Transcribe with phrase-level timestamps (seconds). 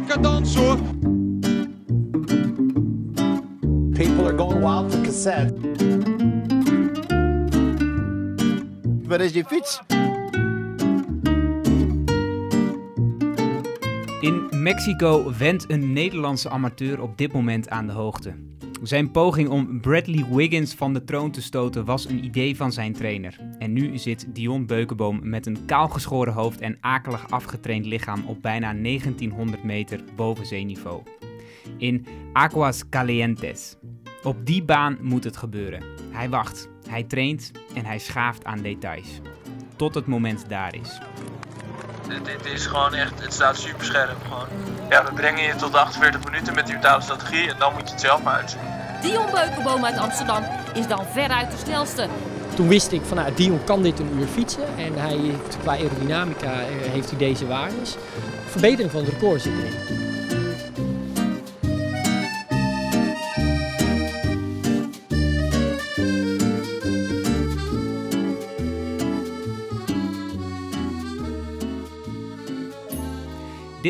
[0.00, 0.76] decadans hoor.
[3.92, 5.52] People are going wild for cassette.
[9.06, 9.80] Waar is je fiets?
[14.20, 18.49] In Mexico wendt een Nederlandse amateur op dit moment aan de hoogte.
[18.82, 22.92] Zijn poging om Bradley Wiggins van de troon te stoten was een idee van zijn
[22.92, 23.36] trainer.
[23.58, 28.74] En nu zit Dion Beukenboom met een kaalgeschoren hoofd en akelig afgetraind lichaam op bijna
[28.74, 31.02] 1900 meter boven zeeniveau.
[31.78, 33.76] In Aguas Calientes.
[34.22, 35.84] Op die baan moet het gebeuren.
[36.10, 39.20] Hij wacht, hij traint en hij schaaft aan details.
[39.76, 41.00] Tot het moment daar is.
[42.10, 44.46] Dit, dit is gewoon echt, het staat super scherp gewoon.
[44.88, 47.90] Ja, we brengen je tot 48 minuten met die totale strategie en dan moet je
[47.90, 48.60] het zelf maar uitzien.
[49.02, 50.42] Dion Beukenboom uit Amsterdam
[50.74, 52.06] is dan veruit de snelste.
[52.54, 55.72] Toen wist ik van nou, Dion kan dit een uur fietsen en hij heeft qua
[55.72, 57.96] aerodynamica eh, heeft hij deze waardes.
[58.46, 60.09] Verbetering van het record zit erin.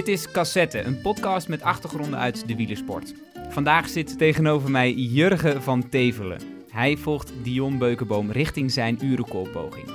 [0.01, 3.15] Dit is Cassette, een podcast met achtergronden uit de wielersport.
[3.49, 6.41] Vandaag zit tegenover mij Jurgen van Tevelen.
[6.71, 9.91] Hij volgt Dion Beukenboom richting zijn urenkoorpoging.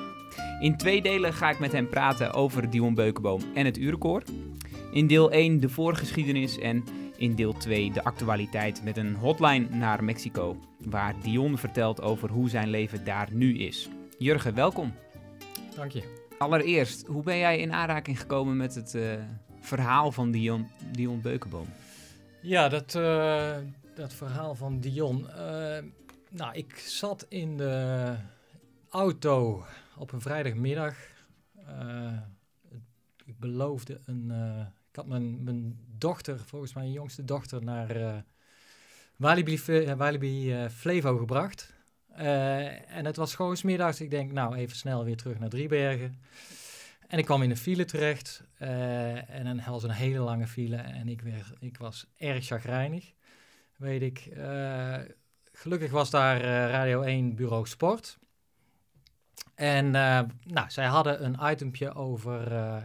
[0.59, 4.23] In twee delen ga ik met hem praten over Dion Beukenboom en het urenkoor.
[4.92, 6.84] In deel 1 de voorgeschiedenis en
[7.17, 12.50] in deel 2 de actualiteit met een hotline naar Mexico, waar Dion vertelt over hoe
[12.50, 13.90] zijn leven daar nu is.
[14.17, 14.94] Jurgen, welkom.
[15.75, 16.23] Dank je.
[16.38, 19.14] Allereerst, hoe ben jij in aanraking gekomen met het uh,
[19.66, 21.67] verhaal van Dion, Dion Beukenboom?
[22.41, 23.58] Ja, dat, uh,
[23.95, 25.27] dat verhaal van Dion.
[25.38, 25.77] Uh,
[26.30, 28.16] nou, ik zat in de
[28.89, 29.66] auto
[29.97, 30.95] op een vrijdagmiddag.
[33.25, 34.31] ik beloofde een.
[34.89, 38.23] ik had mijn, mijn dochter, volgens mij jongste dochter, naar
[39.16, 39.59] Walibi,
[39.95, 41.73] Walibi Flevo gebracht.
[42.88, 44.01] en het was gewoon smiddags.
[44.01, 46.19] Ik denk, nou, even snel weer terug naar Driebergen.
[47.07, 48.43] En ik kwam in een file terecht.
[48.59, 50.75] Uh, en een, was een hele lange file.
[50.75, 53.13] En ik, werd, ik was erg chagrijnig,
[53.75, 54.29] weet ik.
[54.38, 54.97] Uh,
[55.51, 58.17] gelukkig was daar uh, Radio 1 Bureau Sport.
[59.55, 62.81] En nou, zij hadden een itempje over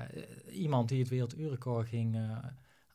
[0.50, 2.19] iemand die het werelduurrecord ging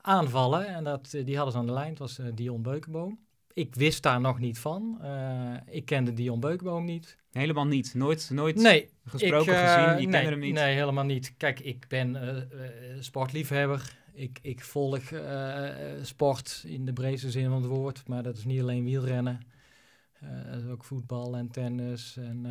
[0.01, 0.67] aanvallen.
[0.67, 1.89] En dat, die hadden ze aan de lijn.
[1.89, 3.24] Het was Dion Beukenboom
[3.55, 4.99] ik wist daar nog niet van.
[5.01, 7.17] Uh, ik kende Dion Beukboom niet.
[7.31, 7.93] Helemaal niet?
[7.93, 10.01] Nooit, nooit nee, gesproken, ik, uh, gezien?
[10.01, 10.53] Je nee, hem niet?
[10.53, 11.33] Nee, helemaal niet.
[11.37, 13.97] Kijk, ik ben uh, sportliefhebber.
[14.13, 14.99] Ik, ik volg
[16.01, 18.07] sport in de breedste zin van het woord.
[18.07, 19.39] Maar dat is niet alleen wielrennen.
[20.51, 22.45] dat is ook voetbal en tennis en,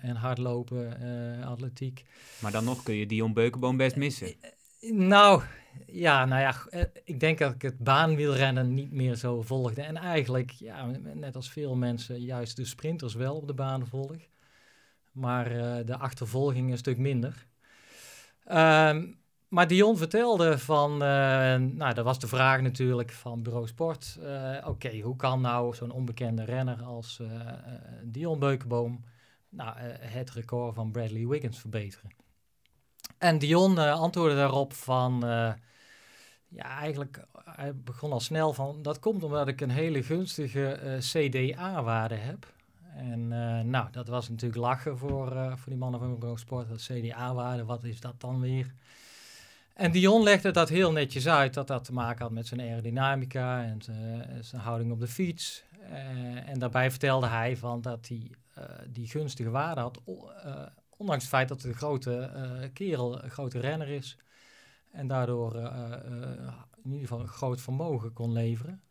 [0.00, 1.02] en hardlopen,
[1.44, 2.02] atletiek.
[2.38, 4.34] Maar dan nog kun je Dion Beukenboom best missen.
[4.92, 5.42] Nou,
[5.86, 9.82] ja, nou ja, eh, ik denk dat ik het baanwielrennen niet meer zo volgde.
[9.82, 14.16] En eigenlijk, ja, net als veel mensen, juist de sprinters wel op de baan volg.
[15.12, 17.46] Maar uh, de achtervolging een stuk minder.
[18.52, 19.18] Um,
[19.48, 20.98] maar Dion vertelde van, uh,
[21.56, 24.18] nou, dat was de vraag natuurlijk van Bureau Sport.
[24.64, 27.22] Oké, hoe kan nou zo'n onbekende renner als
[28.02, 29.04] Dion Beukenboom
[29.48, 32.23] nou, het record van Bradley Wiggins verbeteren?
[33.24, 35.52] En Dion uh, antwoordde daarop van, uh,
[36.48, 40.98] ja, eigenlijk, hij begon al snel van, dat komt omdat ik een hele gunstige uh,
[40.98, 42.52] CDA-waarde heb.
[42.96, 43.28] En
[43.70, 48.00] nou, dat was natuurlijk lachen voor, voor die mannen van Eurosport, dat CDA-waarde, wat is
[48.00, 48.74] dat dan weer?
[49.74, 53.62] En Dion legde dat heel netjes uit, dat dat te maken had met zijn aerodynamica
[53.62, 53.82] en
[54.40, 55.64] zijn houding op de fiets.
[56.46, 58.30] en daarbij vertelde hij van dat hij
[58.86, 60.00] die gunstige waarde had
[60.96, 64.18] Ondanks het feit dat het een grote uh, kerel, een grote renner is.
[64.90, 68.82] En daardoor uh, uh, in ieder geval een groot vermogen kon leveren.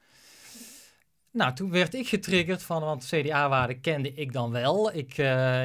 [1.31, 4.93] Nou, toen werd ik getriggerd van, want CDA-waarde kende ik dan wel.
[4.93, 5.17] Ik,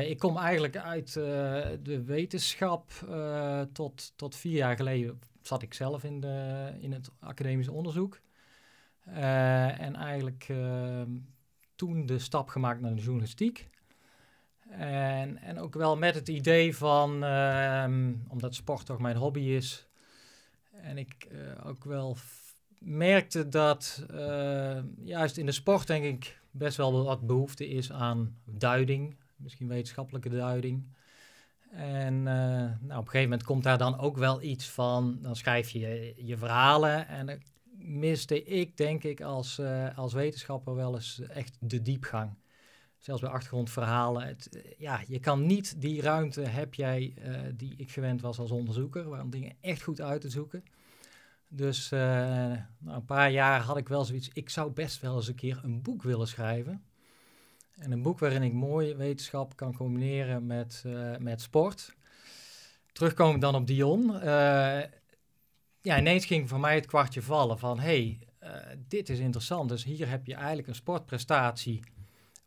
[0.09, 2.91] ik kom eigenlijk uit de wetenschap.
[3.73, 8.21] tot, tot vier jaar geleden zat ik zelf in, de, in het academisch onderzoek.
[9.05, 10.47] en eigenlijk
[11.77, 13.69] toen de stap gemaakt naar de journalistiek.
[14.71, 17.85] En, en ook wel met het idee van, uh,
[18.29, 19.89] omdat sport toch mijn hobby is,
[20.83, 22.17] en ik uh, ook wel
[22.79, 28.37] merkte dat uh, juist in de sport denk ik best wel wat behoefte is aan
[28.45, 30.97] duiding, misschien wetenschappelijke duiding.
[31.71, 35.37] En uh, nou, op een gegeven moment komt daar dan ook wel iets van, dan
[35.37, 37.39] schrijf je je verhalen en dan
[37.79, 39.61] miste ik denk ik als,
[39.95, 42.31] als wetenschapper wel eens echt de diepgang
[43.09, 44.27] zelfs bij achtergrondverhalen.
[44.27, 48.39] Het, eh, ja, je kan niet die ruimte heb jij uh, die ik gewend was
[48.39, 50.65] als onderzoeker, om dingen echt goed uit te zoeken.
[51.49, 54.31] Dus uh, nou, een paar jaar had ik wel zoiets.
[54.33, 56.83] Ik zou best wel eens een keer een boek willen schrijven.
[57.75, 61.95] En een boek waarin ik mooie wetenschap kan combineren met, uh, met sport.
[62.93, 64.13] Terugkomend dan op Dion.
[65.81, 67.79] Ja, ineens ging voor mij het kwartje vallen van...
[67.79, 68.19] hey,
[68.89, 69.69] dit is interessant.
[69.69, 71.81] Dus hier heb je eigenlijk een sportprestatie...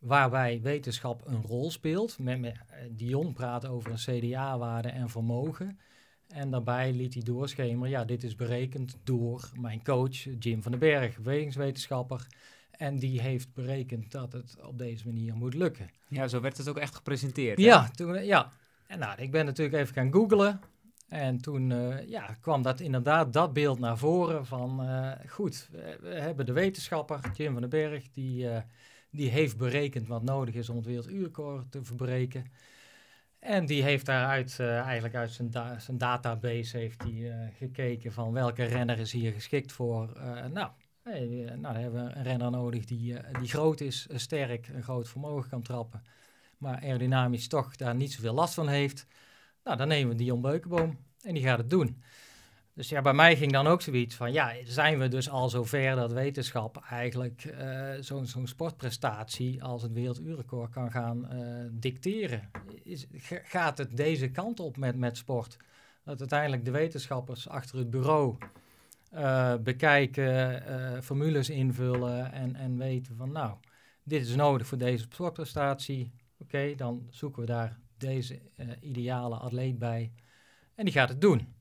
[0.02, 2.18] waarbij wetenschap een rol speelt.
[2.18, 2.56] Met, met
[2.90, 5.78] Dion praat over een CDA-waarde en vermogen...
[6.32, 10.80] En daarbij liet hij doorschemeren, ja, dit is berekend door mijn coach Jim van den
[10.80, 12.26] Berg, bewegingswetenschapper.
[12.70, 15.90] En die heeft berekend dat het op deze manier moet lukken.
[16.08, 17.58] Ja, zo werd het ook echt gepresenteerd.
[17.58, 18.52] Ja, toen, ja.
[18.86, 20.60] En nou, ik ben natuurlijk even gaan googlen.
[21.08, 25.68] En toen uh, ja, kwam dat inderdaad dat beeld naar voren van, uh, goed,
[26.00, 28.56] we, hebben de wetenschapper Jim van den Berg, die, uh,
[29.12, 32.44] die heeft berekend wat nodig is om het werelduurrecord te verbreken.
[33.38, 35.50] En die heeft daaruit, uh, eigenlijk uit zijn,
[35.80, 40.12] zijn database heeft hij, uh, gekeken van welke renner is hier geschikt voor.
[40.16, 40.70] Uh, nou,
[41.04, 45.50] nou, dan hebben we een renner nodig die, die groot is, sterk, een groot vermogen
[45.50, 46.02] kan trappen.
[46.58, 49.06] Maar aerodynamisch toch daar niet zoveel last van heeft.
[49.64, 52.02] Nou, dan nemen we Dion Beukenboom en die gaat het doen.
[52.74, 55.96] Dus ja, bij mij ging dan ook zoiets van, ja, zijn we dus al zover
[55.96, 62.50] dat wetenschap eigenlijk uh, zo'n sportprestatie als het werelduurrecord kan gaan uh, dicteren?
[62.82, 63.06] Is,
[63.44, 65.56] gaat het deze kant op met, met sport?
[66.04, 68.36] Dat uiteindelijk de wetenschappers achter het bureau
[69.14, 70.62] uh, bekijken,
[71.02, 73.56] formules invullen en, en weten van, nou,
[74.02, 76.12] dit is nodig voor deze sportprestatie.
[76.38, 78.40] Oké, dan zoeken we daar deze
[78.80, 80.12] ideale atleet bij
[80.74, 81.54] en die gaat het doen.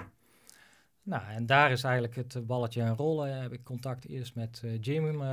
[1.11, 3.41] Nou, en daar is eigenlijk het balletje aan rollen.
[3.41, 5.23] Heb ik contact eerst met uh, Jim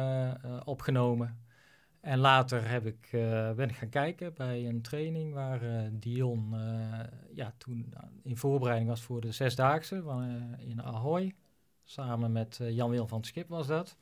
[0.64, 1.38] opgenomen.
[2.00, 3.08] En later heb ik,
[3.56, 6.54] ben ik gaan kijken bij een training waar Dion
[7.34, 10.02] ja, toen in voorbereiding was voor de Zesdaagse
[10.58, 11.34] in Ahoy.
[11.84, 13.96] Samen met Jan-Wil van het Schip was dat.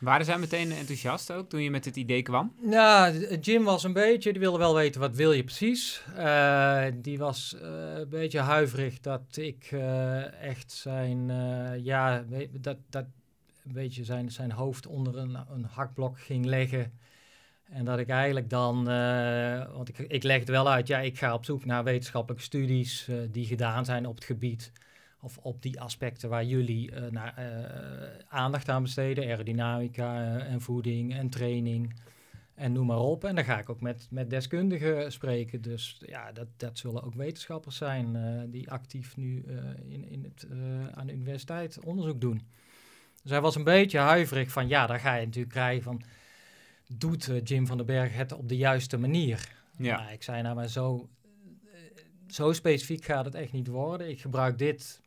[0.00, 2.54] Waren zij meteen enthousiast ook toen je met het idee kwam?
[2.70, 6.02] Ja, Jim was een beetje, die wilde wel weten wat wil je precies.
[6.16, 7.62] Uh, die was uh,
[7.94, 11.28] een beetje huiverig dat ik uh, echt zijn,
[11.82, 13.04] ja, dat, dat
[13.64, 16.98] een beetje zijn, zijn hoofd onder een, een hakblok ging leggen.
[17.70, 18.84] En dat ik eigenlijk dan,
[19.72, 23.46] want ik, ik legde wel uit, ja, ik ga op zoek naar wetenschappelijke studies die
[23.46, 24.72] gedaan zijn op het gebied
[25.20, 30.60] of op die aspecten waar jullie uh, naar, uh, aandacht aan besteden, aerodynamica uh, en
[30.60, 31.94] voeding en training
[32.54, 33.24] en noem maar op.
[33.24, 35.60] En dan ga ik ook met, met deskundigen spreken.
[35.60, 38.16] Dus ja, dat, dat zullen ook wetenschappers zijn
[38.50, 39.44] die actief nu
[39.88, 40.46] in, in het,
[40.94, 42.42] aan de universiteit onderzoek doen.
[43.22, 46.02] Dus hij was een beetje huiverig van ja, daar ga je natuurlijk krijgen van
[46.96, 49.48] doet Jim van den Berg het op de juiste manier?
[49.78, 50.00] Ja.
[50.00, 51.08] Nou, ik zei nou maar zo,
[52.28, 54.08] zo specifiek gaat het echt niet worden.
[54.08, 55.00] Ik gebruik dit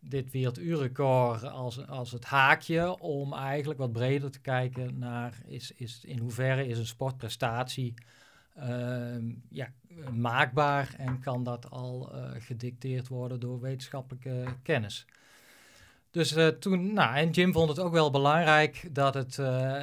[0.00, 6.04] dit werelduurrecord als, als het haakje om eigenlijk wat breder te kijken naar is, is
[6.04, 7.94] in hoeverre is een sportprestatie
[8.58, 9.72] uh, ja,
[10.12, 15.06] maakbaar en kan dat al uh, gedicteerd worden door wetenschappelijke kennis.
[16.10, 19.82] Dus uh, toen, nou, en Jim vond het ook wel belangrijk dat het uh,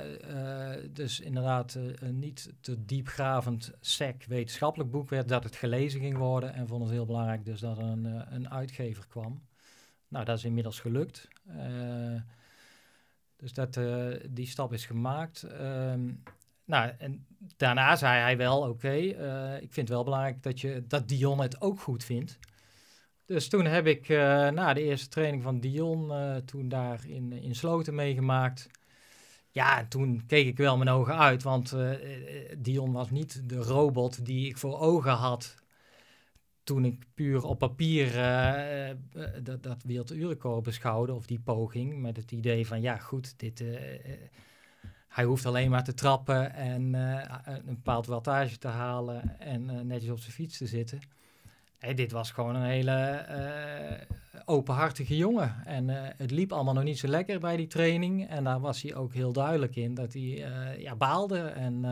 [0.90, 1.80] dus inderdaad
[2.12, 6.92] niet te diepgravend sec wetenschappelijk boek werd, dat het gelezen ging worden en vond het
[6.92, 9.42] heel belangrijk dus dat er een, een uitgever kwam.
[10.08, 11.28] Nou, dat is inmiddels gelukt.
[11.50, 12.22] Uh,
[13.36, 15.44] dus dat, uh, die stap is gemaakt.
[15.62, 16.24] Um,
[16.66, 17.26] nou, en
[17.58, 21.42] daarna zei hij wel, oké, uh, ik vind het wel belangrijk dat, je, dat Dion
[21.42, 22.40] het ook goed vindt.
[23.26, 24.08] Dus toen heb ik
[24.54, 26.12] na de eerste training van Dion,
[26.46, 28.70] toen daar in, in Sloten meegemaakt.
[29.52, 31.76] Ja, toen keek ik wel mijn ogen uit, want
[32.58, 35.56] Dion was niet de robot die ik voor ogen had
[36.68, 38.96] toen ik puur op papier uh,
[39.44, 43.80] dat, dat werelduurrecord beschouwde, of die poging, met het idee van ja goed, dit, uh,
[45.08, 50.20] hij hoeft alleen maar te trappen en een bepaald wattage te halen en netjes op
[50.20, 51.00] zijn fiets te zitten.
[51.96, 53.26] Dit was gewoon een hele
[54.46, 55.66] openhartige jongen.
[55.66, 58.28] En het liep allemaal nog niet zo lekker bij die training.
[58.28, 60.46] En daar was hij ook heel duidelijk in dat hij
[60.78, 61.86] ja, baalde en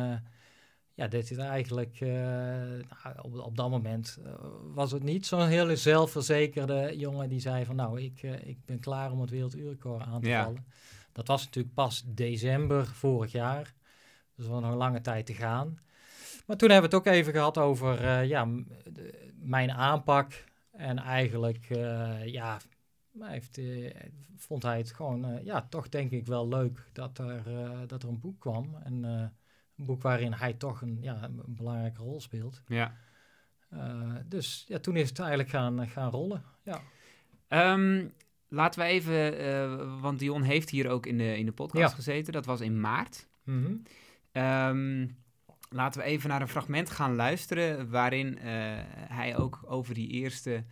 [0.96, 4.34] ja, deed hij eigenlijk uh, nou, op, op dat moment uh,
[4.74, 8.80] was het niet zo'n hele zelfverzekerde jongen die zei van nou, ik, uh, ik ben
[8.80, 10.44] klaar om het werelduurrecord aan te ja.
[10.44, 10.66] vallen.
[11.12, 13.74] Dat was natuurlijk pas december vorig jaar.
[14.36, 15.80] Dus was nog een lange tijd te gaan.
[16.46, 18.46] Maar toen hebben we het ook even gehad over ja,
[18.84, 20.44] de, mijn aanpak.
[20.72, 21.66] En eigenlijk,
[22.26, 22.60] ja,
[23.20, 23.62] heeft,
[24.38, 27.44] vond hij het gewoon, ja, toch denk ik wel leuk dat er,
[27.88, 28.76] dat er een boek kwam.
[28.84, 29.32] En
[29.78, 32.62] een boek waarin hij toch een, ja, een belangrijke rol speelt.
[32.68, 32.96] Ja.
[33.74, 36.44] Uh, dus ja, toen is het eigenlijk gaan, gaan rollen.
[36.64, 36.82] Ja.
[37.74, 38.14] Um,
[38.48, 41.96] laten we even, eh, want Dion heeft hier ook in de, in de podcast Ja.
[41.96, 42.34] gezeten.
[42.34, 43.28] Dat was in maart.
[43.44, 43.76] Mhm.
[44.32, 45.08] Ehm,
[45.70, 48.46] laten we even naar een fragment gaan luisteren waarin eh,
[48.92, 50.64] hij ook over die eerste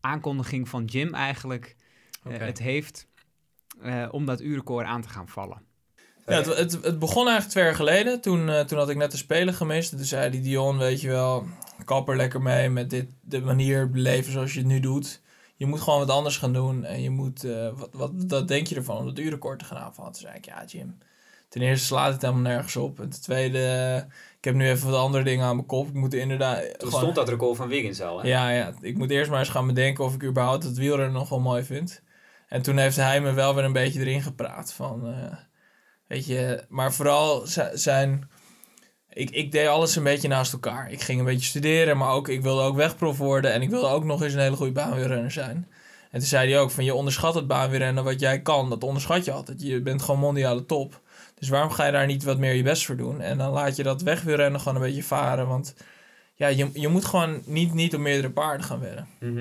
[0.00, 1.76] aankondiging van Jim eigenlijk
[2.22, 3.08] eh, het heeft
[3.80, 5.62] eh, om dat uurrecord aan te gaan vallen.
[6.26, 8.20] Ja, het, het, het begon eigenlijk twee jaar geleden.
[8.20, 9.90] Toen, eh, toen had ik net de Spelen gemist.
[9.90, 11.46] Toen zei die Dion, weet je wel,
[11.84, 15.20] kap er lekker mee met dit, de manier leven zoals je het nu doet.
[15.56, 16.84] Je moet gewoon wat anders gaan doen.
[16.84, 19.78] En je moet, eh, wat, wat dat denk je ervan om dat uurrecord te gaan
[19.78, 20.12] aanvallen?
[20.12, 20.98] Toen zei ik, ja Jim,
[21.48, 23.00] ten eerste slaat het helemaal nergens op.
[23.00, 24.06] En ten tweede,
[24.38, 25.88] ik heb nu even wat andere dingen aan mijn kop.
[25.88, 26.64] Ik moet inderdaad...
[26.78, 28.28] gewoon- dat record van Wiggins al, hè?
[28.28, 31.28] ja, ja, ik moet eerst maar eens gaan bedenken of ik überhaupt het wielrennen nog
[31.28, 32.02] wel mooi vind.
[32.48, 35.32] En toen heeft hij me wel weer een beetje erin gepraat van, eh,
[36.14, 38.28] weet je, maar vooral zi- zijn,
[39.08, 40.90] ik, ik deed alles een beetje naast elkaar.
[40.90, 43.86] Ik ging een beetje studeren, maar ook, ik wilde ook wegprof worden en ik wilde
[43.86, 45.68] ook nog eens een hele goede baanwielrenner zijn.
[46.10, 49.24] En toen zei hij ook van, je onderschat het baanwielrennen wat jij kan, dat onderschat
[49.24, 49.62] je altijd.
[49.62, 51.00] Je bent gewoon mondiale top.
[51.38, 53.20] Dus waarom ga je daar niet wat meer je best voor doen?
[53.20, 55.74] En dan laat je dat wegwielrennen gewoon een beetje varen, want
[56.34, 59.08] ja, je, je moet gewoon niet, niet op meerdere paarden gaan wedden.
[59.20, 59.34] Mhm.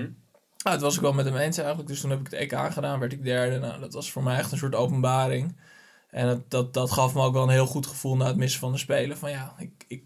[0.64, 1.88] Nou, het was ik wel met hem eens eigenlijk.
[1.88, 3.60] Dus toen heb ik het EK gedaan, werd ik derde.
[3.60, 5.56] Nou, dat was voor mij echt een soort openbaring.
[6.14, 8.60] En dat, dat, dat gaf me ook wel een heel goed gevoel na het missen
[8.60, 9.18] van de Spelen.
[9.18, 10.04] Van ja, ik, ik,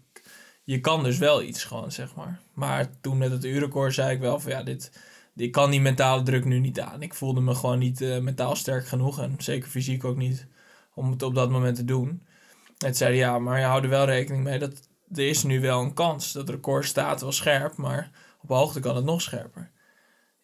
[0.64, 2.40] je kan dus wel iets gewoon, zeg maar.
[2.52, 4.92] Maar toen met het urenkoor zei ik wel van ja, dit,
[5.36, 7.02] ik kan die mentale druk nu niet aan.
[7.02, 9.20] Ik voelde me gewoon niet eh, mentaal sterk genoeg.
[9.20, 10.46] En zeker fysiek ook niet.
[10.94, 12.08] Om het op dat moment te doen.
[12.08, 15.60] En toen zei ja, maar je houdt er wel rekening mee dat er is nu
[15.60, 16.32] wel een kans.
[16.32, 18.10] Dat record staat wel scherp, maar
[18.42, 19.70] op hoogte kan het nog scherper.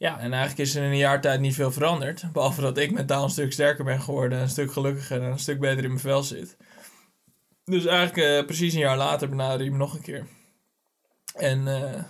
[0.05, 2.33] Ja, en eigenlijk is er in een jaar tijd niet veel veranderd.
[2.33, 5.61] Behalve dat ik mentaal een stuk sterker ben geworden, een stuk gelukkiger en een stuk
[5.61, 6.57] beter in mijn vel zit.
[7.65, 10.27] Dus eigenlijk eh, precies een jaar later benaderde hij me nog een keer.
[11.35, 12.03] En eh,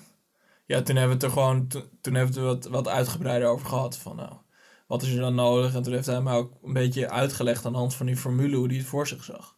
[0.67, 1.67] ja, toen hebben we het er gewoon,
[2.01, 3.97] toen, hebben we het wat, wat uitgebreider over gehad.
[3.97, 4.33] Van nou,
[4.87, 5.75] wat is er dan nodig?
[5.75, 8.57] En toen heeft hij mij ook een beetje uitgelegd aan de hand van die formule
[8.57, 9.57] hoe hij het voor zich zag.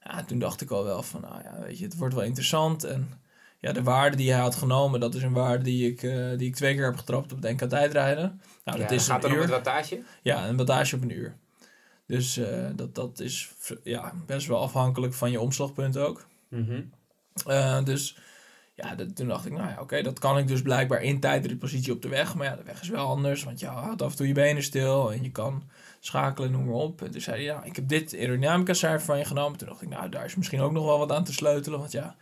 [0.00, 2.84] Ja, toen dacht ik al wel van, nou ja, weet je, het wordt wel interessant.
[2.84, 3.20] En
[3.60, 6.48] ja, de waarde die hij had genomen, dat is een waarde die ik, eh, die
[6.48, 8.40] ik twee keer heb getrapt op het NK tijdrijden.
[8.64, 9.48] Nou, dat is een uur.
[9.48, 10.02] wattage?
[10.22, 11.36] Ja, een wattage op een uur.
[12.06, 13.50] Dus eh, dat, dat is
[13.82, 16.26] ja, best wel afhankelijk van je omslagpunt ook.
[16.48, 16.80] Mhm.
[17.46, 18.18] Eh, dus
[18.74, 21.92] ja, dat- toen dacht ik, nou ja, oké, dat kan ik dus blijkbaar in tijdritpositie
[21.92, 22.34] op de weg.
[22.34, 24.62] Maar ja, de weg is wel anders, want je houdt af en toe je benen
[24.62, 25.62] stil en je kan
[26.00, 27.02] schakelen, noem maar op.
[27.02, 29.58] En toen zei hij, ja, ik heb dit aerodynamica cijfer van je genomen.
[29.58, 31.92] Toen dacht ik, nou, daar is misschien ook nog wel wat aan te sleutelen, want
[31.92, 32.16] ja,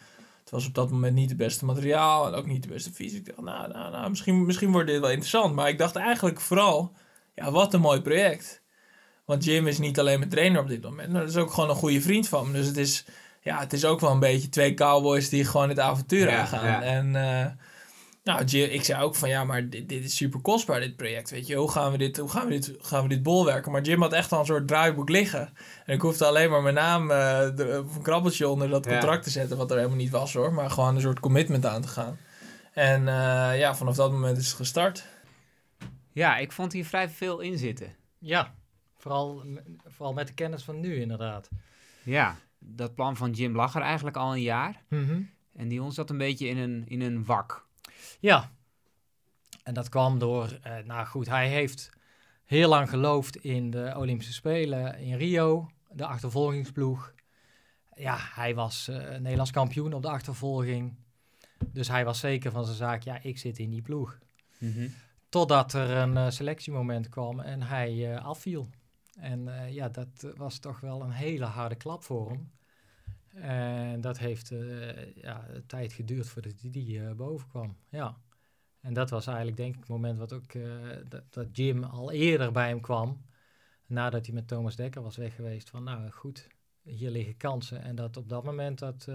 [0.47, 3.15] het was op dat moment niet het beste materiaal en ook niet de beste fiets.
[3.15, 5.55] Ik dacht, nou, nou, nou misschien, misschien wordt dit wel interessant.
[5.55, 6.93] Maar ik dacht eigenlijk vooral,
[7.35, 8.62] ja, wat een mooi project.
[9.25, 11.71] Want Jim is niet alleen mijn trainer op dit moment, maar dat is ook gewoon
[11.71, 12.53] een goede vriend van me.
[12.53, 13.05] Dus het is,
[13.43, 16.67] ja, het is ook wel een beetje twee cowboys die gewoon het avontuur Ja, aangaan.
[16.67, 16.83] ja.
[16.83, 17.47] En eh,
[18.26, 21.30] nou, Jim, ik zei ook van ja, maar dit, dit is super kostbaar, dit project.
[21.30, 23.73] Weet je, hoe gaan we dit, hoe gaan we dit, gaan we dit bolwerken?
[23.73, 25.52] Maar Jim had echt al een soort draaiboek liggen.
[25.85, 28.90] En ik hoefde alleen maar mijn naam, eh, de- of een krabbeltje onder dat Ja.
[28.90, 30.52] contract te zetten, wat er helemaal niet was hoor.
[30.52, 32.18] Maar gewoon een soort commitment aan te gaan.
[32.73, 35.06] En eh, ja, vanaf dat moment is het gestart.
[36.12, 37.95] Ja, ik vond hier vrij veel in zitten.
[38.18, 38.54] Ja,
[38.97, 39.42] vooral,
[39.87, 41.49] vooral met de kennis van nu inderdaad.
[42.02, 44.83] Ja, dat plan van Jim lag er eigenlijk al een jaar.
[44.88, 45.21] Mhm.
[45.56, 47.65] En die ons zat een beetje in een, in een wak.
[48.21, 48.51] Ja,
[49.67, 51.91] en dat kwam door, eh, nou goed, hij heeft
[52.45, 57.15] heel lang geloofd in de Olympische Spelen in Rio, de achtervolgingsploeg.
[57.95, 60.95] Ja, hij was eh, Nederlands kampioen op de achtervolging.
[61.73, 64.19] Dus hij was zeker van zijn zaak, ja, ik zit in die ploeg.
[64.59, 64.89] Mhm.
[65.29, 68.69] Totdat er een eh, selectiemoment kwam en hij afviel.
[69.19, 72.51] En ja, dat was toch wel een hele harde klap voor hem.
[73.40, 77.76] En dat heeft eh, ja, tijd geduurd voordat hij die eh, boven kwam.
[77.88, 78.16] Ja.
[78.81, 80.62] En dat was eigenlijk denk ik het moment wat ook, eh,
[81.09, 83.25] dat, dat Jim al eerder bij hem kwam.
[83.87, 85.71] Nadat hij met Thomas Dekker was weg geweest.
[85.71, 86.49] Van nou goed,
[86.83, 87.83] hier liggen kansen.
[87.83, 89.09] En dat op dat moment dat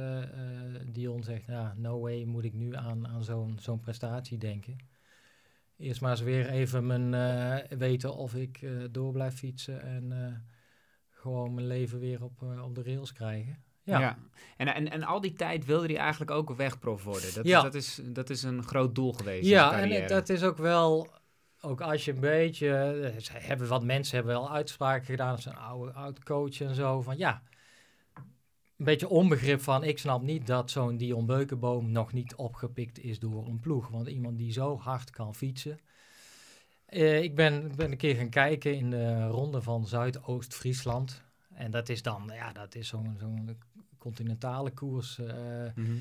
[0.85, 4.77] Dion zegt, ja, no way moet ik nu aan, aan zo'n zo'n prestatie denken.
[5.77, 7.11] Eerst maar eens weer even mijn,
[7.77, 10.45] weten of ik door blijf fietsen en
[11.09, 13.63] gewoon mijn leven weer op, op de rails krijgen.
[13.83, 13.99] Ja.
[13.99, 14.17] Ja.
[14.57, 17.33] En, en, en al die tijd wilde hij eigenlijk ook wegprof worden.
[17.33, 17.61] Dat, Ja.
[17.61, 19.47] dat, is, dat is een groot doel geweest.
[19.47, 21.07] Ja, zijn en dat is ook wel,
[21.61, 25.91] ook als je een beetje, eh, hebben wat mensen hebben wel uitspraken gedaan, een oude
[25.91, 27.41] oud coach en zo, van ja,
[28.77, 33.19] een beetje onbegrip van, ik snap niet dat zo'n Dion Beukenboom nog niet opgepikt is
[33.19, 33.87] door een ploeg.
[33.87, 35.79] Want iemand die zo hard kan fietsen.
[36.85, 41.23] Eh, ik ben, ik ben een keer gaan kijken in de ronde van Zuidoost-Friesland.
[41.61, 43.57] En dat is dan, ja, dat is zo'n zo'n
[43.97, 45.19] continentale koers.
[45.19, 45.35] eh,
[45.75, 45.91] Mhm.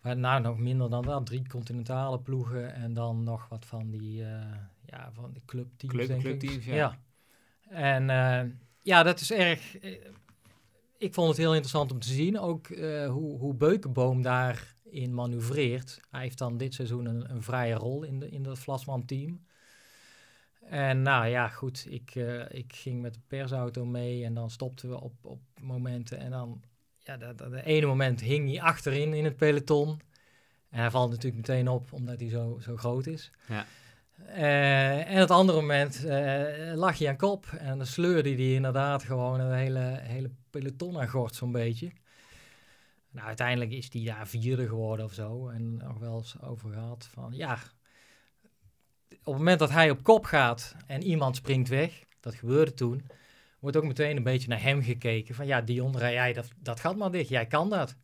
[0.00, 1.26] maar nou, nog minder dan dat.
[1.26, 6.06] Drie continentale ploegen en dan nog wat van die, eh, ja, van de clubteams, Club-
[6.08, 6.74] denk clubteams, ik.
[6.74, 6.98] ja.
[7.68, 8.50] En eh,
[8.82, 9.78] ja, dat is erg...
[9.78, 9.92] eh,
[10.98, 16.00] ik vond het heel interessant om te zien, ook eh, hoe, hoe Beukenboom daarin manoeuvreert.
[16.10, 19.46] Hij heeft dan dit seizoen een, een vrije rol in, de, in dat Vlasman-team.
[20.70, 24.88] En nou ja, goed, ik, eh, ik ging met de persauto mee en dan stopten
[24.88, 26.18] we op, op momenten.
[26.18, 26.62] En dan,
[26.98, 30.00] ja, dat, dat, de ene moment hing hij achterin in het peloton.
[30.70, 33.30] En hij valt natuurlijk meteen op, omdat hij zo, zo groot is.
[33.48, 33.66] Ja.
[34.26, 39.02] Eh, en het andere moment eh, lag hij aan kop en dan sleurde hij inderdaad
[39.02, 41.92] gewoon een hele, hele peloton aan gort zo'n beetje.
[43.10, 45.48] Nou, uiteindelijk is hij daar vierde geworden of zo.
[45.48, 47.58] En nog wel eens over gehad van, ja,
[49.28, 53.06] het moment dat hij op kop gaat en iemand springt weg, dat gebeurde toen,
[53.60, 55.34] wordt ook meteen een beetje naar hem gekeken.
[55.34, 57.96] Van ja, Dion, rij jij dat, dat gat maar dicht, jij kan dat.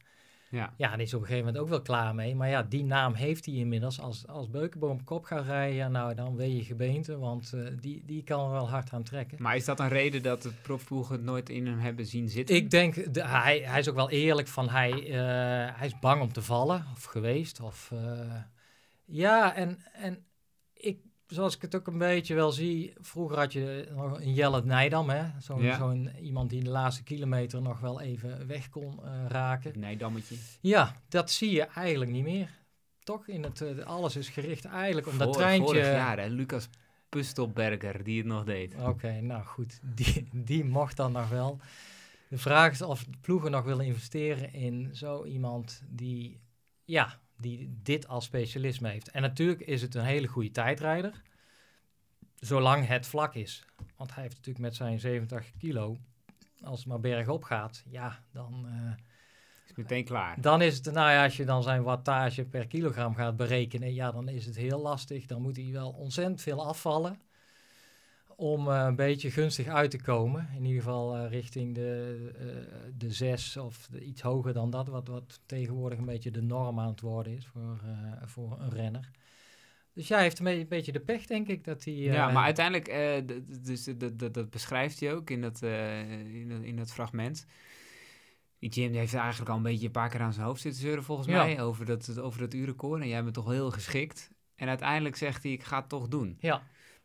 [0.54, 0.74] Ja.
[0.76, 2.34] Ja, en is op een gegeven moment ook wel klaar mee.
[2.34, 4.00] Maar ja, die naam heeft hij inmiddels.
[4.00, 7.60] Als, als Beukenboom op kop gaat rijden, ja, nou dan weet je gebeente, want eh,
[7.80, 9.42] die, die kan er wel hard aan trekken.
[9.42, 12.56] Maar is dat een reden dat de profploegen het nooit in hem hebben zien zitten?
[12.56, 16.22] Ik denk, de, hij, hij is ook wel eerlijk van hij, eh, hij is bang
[16.22, 17.60] om te vallen, of geweest.
[17.60, 18.36] Of, eh,
[19.04, 20.24] ja, en, en
[20.74, 24.64] ik, zoals ik het ook een beetje wel zie, vroeger had je nog een Jelle
[24.64, 25.24] Nijdam, hè?
[25.40, 25.94] Zo'n Ja.
[26.20, 29.78] iemand die in de laatste kilometer nog wel even weg kon eh, raken.
[29.78, 30.36] Nee, dammetje.
[30.60, 32.50] Ja, dat zie je eigenlijk niet meer.
[33.02, 33.28] Toch?
[33.28, 35.66] In het, eh, alles is gericht eigenlijk om dat treintje...
[35.66, 36.26] Vorig jaar, hè?
[36.26, 36.68] Lucas
[37.08, 38.74] Pustelberger, die het nog deed.
[38.74, 39.80] Oké, nou goed.
[39.82, 41.58] Die, die mocht dan nog wel.
[42.28, 46.40] De vraag is of de ploegen nog willen investeren in zo iemand die,
[46.84, 49.10] ja, die dit als specialisme heeft.
[49.10, 51.22] En natuurlijk is het een hele goede tijdrijder,
[52.38, 53.64] zolang het vlak is.
[53.96, 55.98] Want hij heeft natuurlijk met zijn 70 kilo,
[56.62, 59.04] als het maar bergop gaat, ja, dan, eh,
[59.66, 60.40] Is meteen klaar.
[60.40, 64.12] dan is het, nou ja, als je dan zijn wattage per kilogram gaat berekenen, ja,
[64.12, 65.26] dan is het heel lastig.
[65.26, 67.20] Dan moet hij wel ontzettend veel afvallen
[68.36, 70.48] om eh, een beetje gunstig uit te komen.
[70.56, 74.88] In ieder geval eh, richting de, eh, de zes of de- iets hoger dan dat,
[74.88, 77.80] wat, wat tegenwoordig een beetje de norm aan het worden is voor,
[78.24, 79.10] voor een renner.
[79.92, 81.94] Dus ja, hij heeft een beetje, de pech, denk ik, dat hij...
[81.94, 82.86] ja, maar uiteindelijk,
[83.64, 83.88] dus
[84.32, 87.46] dat, beschrijft hij ook in dat, in dat, in dat fragment.
[88.58, 90.80] Die Jim die heeft eigenlijk al een beetje een paar keer aan zijn hoofd zitten
[90.80, 91.44] zeuren, volgens Ja.
[91.44, 93.00] mij, over dat, over dat urenkoor.
[93.00, 94.30] En jij bent toch heel geschikt.
[94.56, 96.36] En uiteindelijk zegt hij, ik ga het toch doen.
[96.40, 96.62] Ja.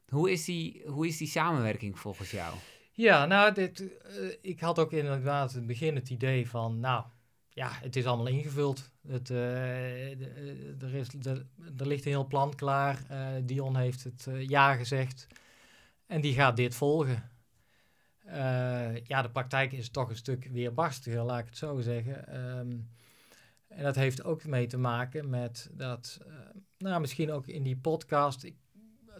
[0.09, 2.55] Hoe is die, hoe is die samenwerking volgens jou?
[2.99, 7.03] Ja, nou, dit, eh, ik had ook inderdaad in het begin het idee van, nou,
[7.49, 8.91] ja, het is allemaal ingevuld.
[9.07, 11.45] Het, eh, eh, er, is, er,
[11.77, 12.99] er ligt een heel plan klaar.
[13.43, 15.27] Dion heeft het ja gezegd.
[16.07, 17.29] En die gaat dit volgen.
[19.03, 22.27] Ja, de praktijk is toch een stuk weerbarstiger, laat ik het zo zeggen.
[22.27, 22.77] Ehm,
[23.67, 26.19] en dat heeft ook mee te maken met dat,
[26.77, 28.51] nou, misschien ook in die podcast,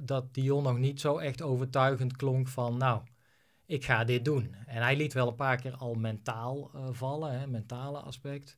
[0.01, 3.01] dat Dion nog niet zo echt overtuigend klonk van, nou,
[3.65, 4.55] ik ga dit doen.
[4.65, 8.55] En hij liet wel een paar keer al mentaal eh, vallen, hè, mentale aspect.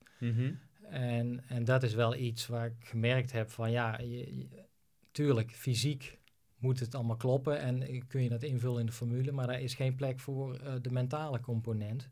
[0.90, 4.66] En, en dat is wel iets waar ik gemerkt heb van ja, je, je-
[5.12, 6.20] tuurlijk, fysiek
[6.58, 9.74] moet het allemaal kloppen en kun je dat invullen in de formule, maar daar is
[9.74, 12.08] geen plek voor eh, de mentale component.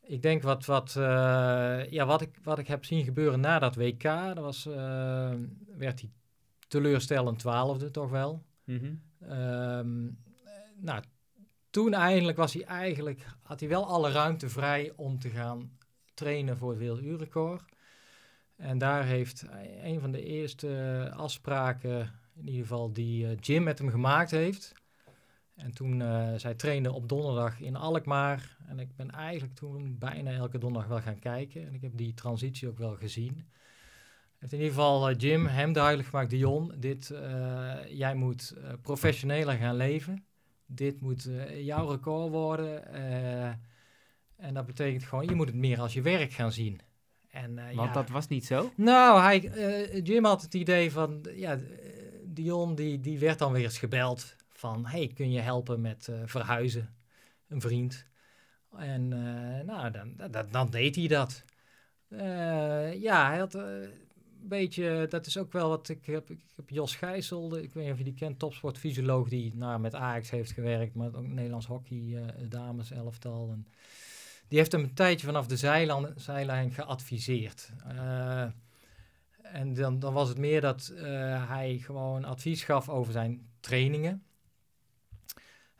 [0.00, 3.74] Ik denk wat, wat, eh, ja, wat, ik, wat ik heb zien gebeuren na dat
[3.76, 6.10] WK, dat was, werd hij
[6.68, 8.42] teleurstellend twaalfde toch wel.
[8.64, 8.94] Mhm.
[9.20, 10.02] Ehm,
[10.76, 11.02] nou,
[11.70, 15.78] toen eindelijk was hij eigenlijk, had hij wel alle ruimte vrij om te gaan
[16.14, 17.62] trainen voor het werelduurrecord.
[18.56, 19.44] En daar heeft
[19.82, 24.72] een van de eerste afspraken, in ieder geval die eh, Jim met hem gemaakt heeft.
[25.54, 28.56] En toen, eh zij trainde op donderdag in Alkmaar.
[28.66, 31.66] En ik ben eigenlijk toen bijna elke donderdag wel gaan kijken.
[31.66, 33.46] En ik heb die transitie ook wel gezien.
[34.44, 38.72] Heeft in ieder geval eh, Jim hem duidelijk gemaakt, Dion, dit, eh, jij moet eh,
[38.82, 40.24] professioneler gaan leven.
[40.66, 42.92] Dit moet jouw record worden.
[44.36, 46.80] en dat betekent gewoon, je moet het meer als je werk gaan zien.
[47.28, 48.72] En, Want ja, dat was niet zo.
[48.76, 49.40] nou, hij,
[50.02, 51.58] Jim had het idee van, ja,
[52.24, 56.94] Dion die, die werd dan weer eens gebeld van, hey, kun je helpen met verhuizen?
[57.48, 58.06] Een vriend.
[58.76, 59.08] En
[59.66, 61.44] nou, dan, dan, dan deed hij dat.
[62.98, 63.58] Ja, hij had
[64.48, 67.92] beetje, dat is ook wel wat ik heb, ik heb Jos Gijssel, ik weet niet
[67.92, 72.16] of je die kent, topsportfysioloog die nou, met Ajax heeft gewerkt, maar ook Nederlands hockey,
[72.16, 73.50] eh, dames elftal.
[73.50, 73.66] En
[74.48, 77.72] die heeft hem een tijdje vanaf de zijlijn, zijlijn geadviseerd.
[77.86, 78.46] Eh,
[79.42, 84.22] en dan, dan was het meer dat eh, hij gewoon advies gaf over zijn trainingen.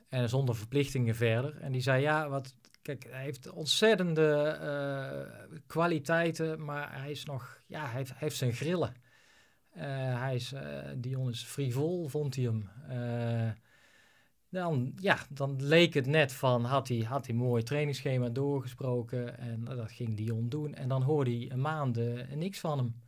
[0.09, 1.57] En zonder verplichtingen verder.
[1.61, 7.63] En die zei, ja, wat, kijk, hij heeft ontzettende eh, kwaliteiten, maar hij is nog,
[7.67, 8.95] ja, hij heeft, heeft zijn grillen.
[9.71, 12.69] Eh, hij is, eh, Dion is frivol, vond hij hem.
[14.49, 19.39] Dan, ja, dan leek het net van, had hij, had hij een mooi trainingsschema doorgesproken
[19.39, 20.75] en dat ging Dion doen.
[20.75, 23.03] En dan hoorde hij een maand eh, niks van hem.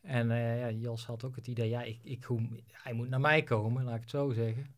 [0.00, 0.28] En
[0.58, 2.26] ja, Jos had ook het idee, ja, ik, ik,
[2.70, 4.74] hij moet naar mij komen, laat ik het zo zeggen.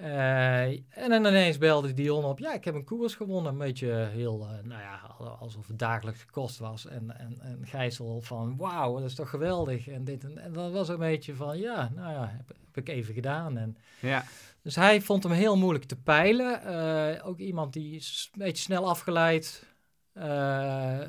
[0.00, 3.52] Eh, en dan ineens belde Dion op, ja, ik heb een koers gewonnen.
[3.52, 6.86] Een beetje heel, eh, nou ja, alsof het dagelijkse kost was.
[6.86, 9.88] En, en, en Gijssel van, wauw, dat is toch geweldig.
[9.88, 12.88] En, dit en, en dan was een beetje van, ja, nou ja, heb, heb ik
[12.88, 13.58] even gedaan.
[13.58, 14.24] En, Ja,
[14.62, 16.62] dus hij vond hem heel moeilijk te peilen.
[16.62, 19.66] Eh, ook iemand die is een beetje snel afgeleid,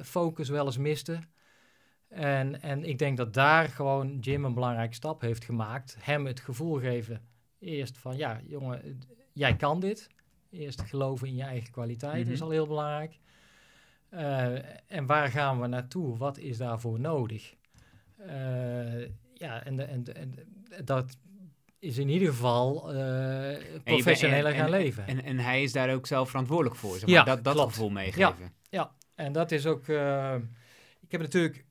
[0.04, 1.20] focus wel eens miste.
[2.08, 5.98] En, en ik denk dat daar gewoon Jim een belangrijke stap heeft gemaakt.
[6.00, 7.28] Hem het gevoel geven,
[7.60, 9.00] eerst van ja, jongen,
[9.34, 10.08] jij kan dit.
[10.50, 12.34] Eerst geloven in je eigen kwaliteit Mhm.
[12.34, 13.20] is al heel belangrijk.
[14.10, 14.54] Eh,
[14.92, 16.18] en waar gaan we naartoe?
[16.18, 17.56] Wat is daarvoor nodig?
[18.18, 19.02] Eh,
[19.34, 20.04] ja, en, de, en,
[20.84, 21.18] dat
[21.80, 25.08] is in ieder geval eh professioneler gaan en- leven.
[25.08, 26.92] En, en hij is daar ook zelf verantwoordelijk voor.
[26.98, 27.12] Zeg maar.
[27.18, 27.70] Ja, dat dat klopt.
[27.72, 28.54] gevoel meegeven.
[28.70, 29.82] Ja, en dat is ook.
[31.02, 31.66] ik heb natuurlijk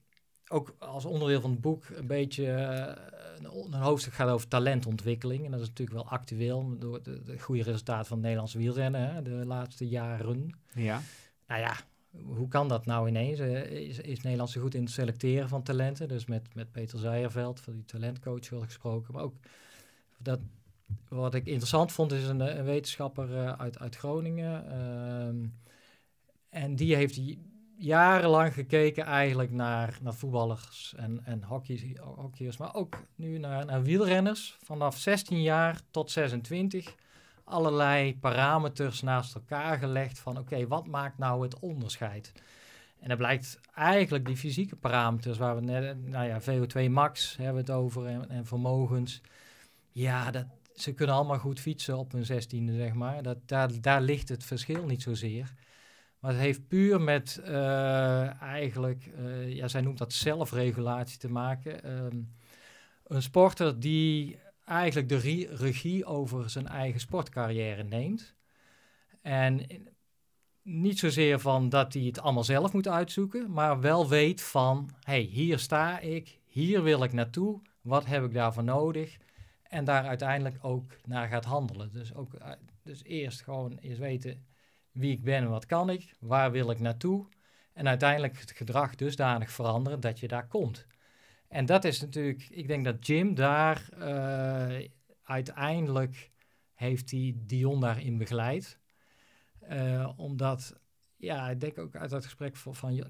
[0.48, 2.46] ook als onderdeel van het boek een beetje.
[2.46, 3.06] eh,
[3.42, 5.44] een, hoofdstuk gaat over talentontwikkeling.
[5.44, 9.14] En dat is natuurlijk wel actueel door de, de goede resultaten van het Nederlands wielrennen
[9.14, 10.58] hè, de laatste jaren.
[10.74, 11.00] Ja.
[11.46, 11.76] Nou ja,
[12.24, 13.38] hoe kan dat nou ineens?
[13.38, 16.08] Eh, is, is Nederland zo goed in het selecteren van talenten?
[16.08, 19.14] Dus met, met Peter Zijerveld, van die talentcoach, wel gesproken.
[19.14, 19.34] Maar ook
[20.18, 20.40] dat,
[21.08, 24.70] wat ik interessant vond, is een, een wetenschapper eh, uit, uit Groningen.
[24.70, 25.46] ehm,
[26.48, 27.38] en die heeft die
[27.78, 33.82] jarenlang gekeken eigenlijk naar, naar voetballers en, en hockey, hockeyers, maar ook nu naar, naar
[33.82, 34.56] wielrenners.
[34.62, 36.94] Vanaf 16 jaar tot 26
[37.44, 42.32] allerlei parameters naast elkaar gelegd van oké, wat maakt nou het onderscheid?
[43.00, 47.54] En dan blijkt eigenlijk die fysieke parameters waar we net, nou ja, VO2 max hebben
[47.54, 49.20] we het over en, en vermogens.
[49.92, 53.22] Ja, dat, ze kunnen allemaal goed fietsen op hun zestiende, zeg maar.
[53.22, 55.54] Dat, daar, daar ligt het verschil niet zozeer.
[56.18, 61.82] Maar het heeft puur met eh, eigenlijk, eh, ja, zij noemt dat zelfregulatie te maken.
[61.82, 62.20] Ehm,
[63.06, 68.34] een sporter die eigenlijk de regie over zijn eigen sportcarrière neemt.
[69.22, 69.66] En
[70.62, 75.20] niet zozeer van dat hij het allemaal zelf moet uitzoeken, maar wel weet van, hey,
[75.20, 79.16] hier sta ik, hier wil ik naartoe, wat heb ik daarvoor nodig?
[79.62, 81.92] En daar uiteindelijk ook naar gaat handelen.
[81.92, 82.52] Dus, ook, eh,
[82.82, 84.46] dus eerst gewoon eens weten
[84.98, 87.26] wie ik ben en wat kan ik, waar wil ik naartoe?
[87.72, 90.86] En uiteindelijk het gedrag dusdanig veranderen dat je daar komt.
[91.48, 94.88] En dat is natuurlijk, ik denk dat Jim daar eh,
[95.22, 96.30] uiteindelijk
[96.74, 98.78] heeft hij Dion daarin begeleid.
[99.60, 100.80] Eh, omdat,
[101.16, 103.04] ja, ik denk ook uit dat gesprek van, van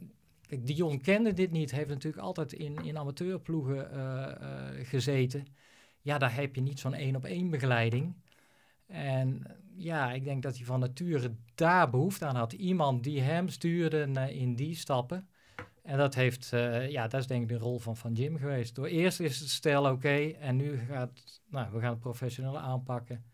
[0.47, 5.47] kijk, Dion kende dit niet, heeft natuurlijk altijd in, in amateurploegen eh, gezeten.
[6.01, 8.15] Ja, daar heb je niet zo'n één op één begeleiding.
[8.87, 9.47] En
[9.79, 12.53] ja, ik denk dat hij van nature daar behoefte aan had.
[12.53, 15.29] Iemand die hem stuurde in die stappen.
[15.83, 18.75] En dat heeft, eh, ja, dat is denk ik de rol van, van Jim geweest.
[18.75, 23.25] Door eerst is het stel oké en nu gaat, nou, we gaan het professioneel aanpakken.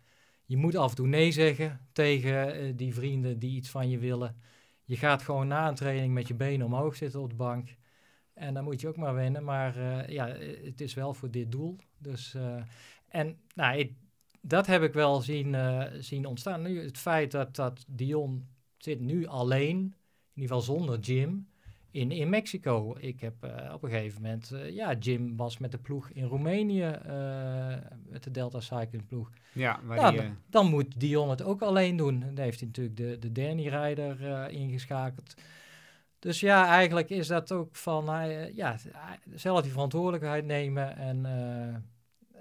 [0.44, 3.98] Je moet af en toe nee zeggen tegen eh, die vrienden die iets van je
[3.98, 4.36] willen.
[4.84, 7.76] Je gaat gewoon na een training met je benen omhoog zitten op de bank.
[8.34, 9.44] En dan moet je ook maar wennen.
[9.44, 10.26] Maar eh, ja,
[10.64, 11.76] het is wel voor dit doel.
[11.98, 12.36] Dus,
[13.08, 13.94] en nou, ik-
[14.46, 16.62] dat heb ik wel zien, eh, zien ontstaan.
[16.62, 21.46] Nu het feit dat, dat Dion zit nu alleen, in ieder geval zonder Jim,
[21.94, 22.96] in, in Mexico.
[22.98, 26.24] Ik heb eh, op een gegeven moment, eh, ja, Jim was met de ploeg in
[26.24, 26.98] Roemenië,
[28.08, 29.30] met de Delta Cycling ploeg.
[29.52, 29.80] Ja,
[30.10, 32.20] die, eh, dan, moet Dion het ook alleen doen.
[32.20, 35.34] Dan heeft hij natuurlijk de, de Danny-rijder ingeschakeld.
[36.18, 38.04] Dus ja, eigenlijk is dat ook van,
[38.54, 38.76] ja,
[39.34, 40.96] zelf die verantwoordelijkheid nemen.
[40.96, 41.26] En,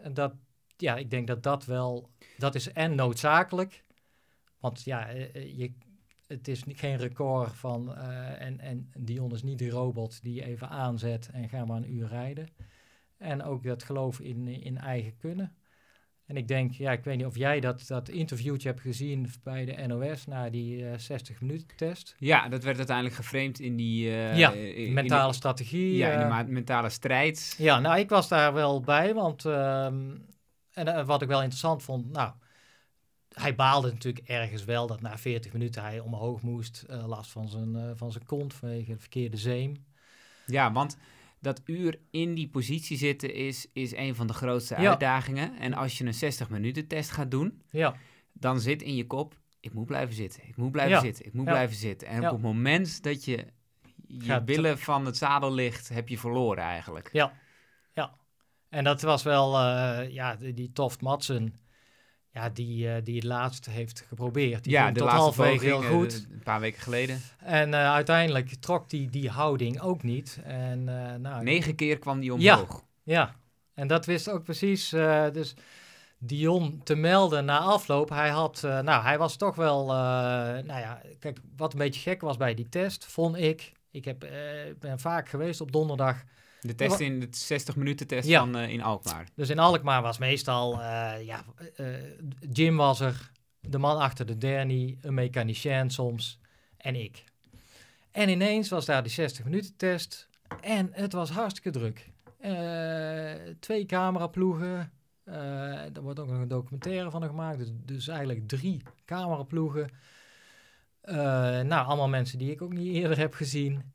[0.03, 0.33] en dat,
[0.77, 3.83] ja, ik denk dat dat wel, dat is en noodzakelijk.
[4.59, 5.71] Want ja, eh, eh, je,
[6.27, 10.45] het is geen record van, eh, en, en Dion is niet die robot die je
[10.45, 12.47] even aanzet en ga maar een uur rijden.
[13.17, 15.55] En ook dat geloof in, in eigen kunnen.
[16.25, 19.65] En ik denk, ja, ik weet niet of jij dat, dat interviewtje hebt gezien bij
[19.65, 22.15] de NOS na die eh 60 minuten test.
[22.19, 24.09] ja, dat werd uiteindelijk geframed in die...
[24.09, 25.95] Ja, in- in Mentale de- strategie.
[25.95, 27.55] Ja, in de mentale strijd.
[27.57, 30.15] ja, nou, ik was daar wel bij, want ehm,
[30.73, 32.31] en, eh, wat ik wel interessant vond, nou,
[33.33, 37.47] hij baalde natuurlijk ergens wel dat na 40 minuten hij omhoog moest, eh, last van
[37.49, 39.85] zijn, eh, van zijn kont vanwege de verkeerde zeem.
[40.45, 40.97] Ja, want
[41.39, 44.89] dat uur in die positie zitten is, is een van de grootste Ja.
[44.89, 45.57] uitdagingen.
[45.59, 47.95] En als je een 60 minuten test gaat doen, Ja,
[48.33, 50.99] dan zit in je kop, ik moet blijven zitten, ik moet blijven Ja.
[51.01, 52.07] zitten, ik moet blijven zitten.
[52.07, 53.45] En op het moment dat je
[54.07, 57.09] je willen van het zadel ligt, heb je verloren eigenlijk.
[57.13, 57.33] ja.
[58.73, 61.55] En dat was wel, eh, ja, die, die Toft Madsen,
[62.31, 64.63] ja, die, eh, die het laatst heeft geprobeerd.
[64.63, 66.27] Die ja, de tot poging, heel eh, goed.
[66.31, 67.21] een paar weken geleden.
[67.37, 70.39] En uiteindelijk trok die die houding ook niet.
[70.43, 70.83] En,
[71.21, 72.53] nou, Negen keer kwam die Ja.
[72.53, 72.83] omhoog.
[73.03, 73.35] Ja,
[73.73, 74.89] en dat wist ook precies.
[75.33, 75.53] dus
[76.17, 78.09] Dion te melden na afloop.
[78.09, 82.37] Hij had, nou, hij was toch wel, nou ja, kijk, wat een beetje gek was
[82.37, 83.71] bij die test, vond ik.
[83.91, 84.19] Ik heb,
[84.79, 86.23] ben vaak geweest op donderdag.
[86.63, 88.39] De test in de 60 minuten test Ja.
[88.39, 89.27] van eh, in Alkmaar.
[89.35, 91.45] Dus in Alkmaar was meestal, eh, ja,
[91.75, 91.85] eh,
[92.51, 96.39] Jim was er, de man achter de dernie, een mechanicien soms
[96.77, 97.23] en ik.
[98.11, 100.27] En ineens was daar die 60 minuten test
[100.61, 102.11] en het was hartstikke druk.
[103.59, 104.91] Twee cameraploegen,
[105.23, 109.89] er wordt ook nog een documentaire van gemaakt, dus, dus eigenlijk drie cameraploegen.
[111.01, 113.93] Nou, allemaal mensen die ik ook niet eerder heb gezien.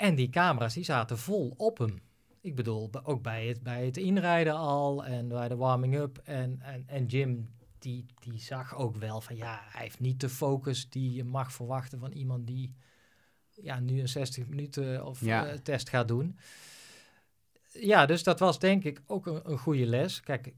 [0.00, 1.98] En die camera's die zaten vol op hem.
[2.40, 6.18] Ik bedoel, ook bij het, bij het inrijden al en bij de warming-up.
[6.24, 10.28] En, en, en Jim, die, die zag ook wel van ja, hij heeft niet de
[10.28, 12.74] focus die je mag verwachten van iemand die
[13.50, 15.46] ja, nu een 60 minuten of Ja.
[15.46, 16.38] eh, test gaat doen.
[17.72, 20.20] Ja, dus dat was denk ik ook een, een goede les.
[20.20, 20.52] Kijk,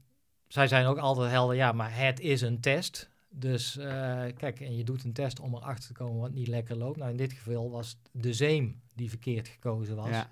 [0.47, 3.09] zij zijn ook altijd helder, ja, maar het is een test.
[3.35, 6.77] Dus eh, kijk, en je doet een test om erachter te komen wat niet lekker
[6.77, 6.97] loopt.
[6.97, 10.09] Nou, in dit geval was de zeem die verkeerd gekozen was.
[10.09, 10.29] Ja.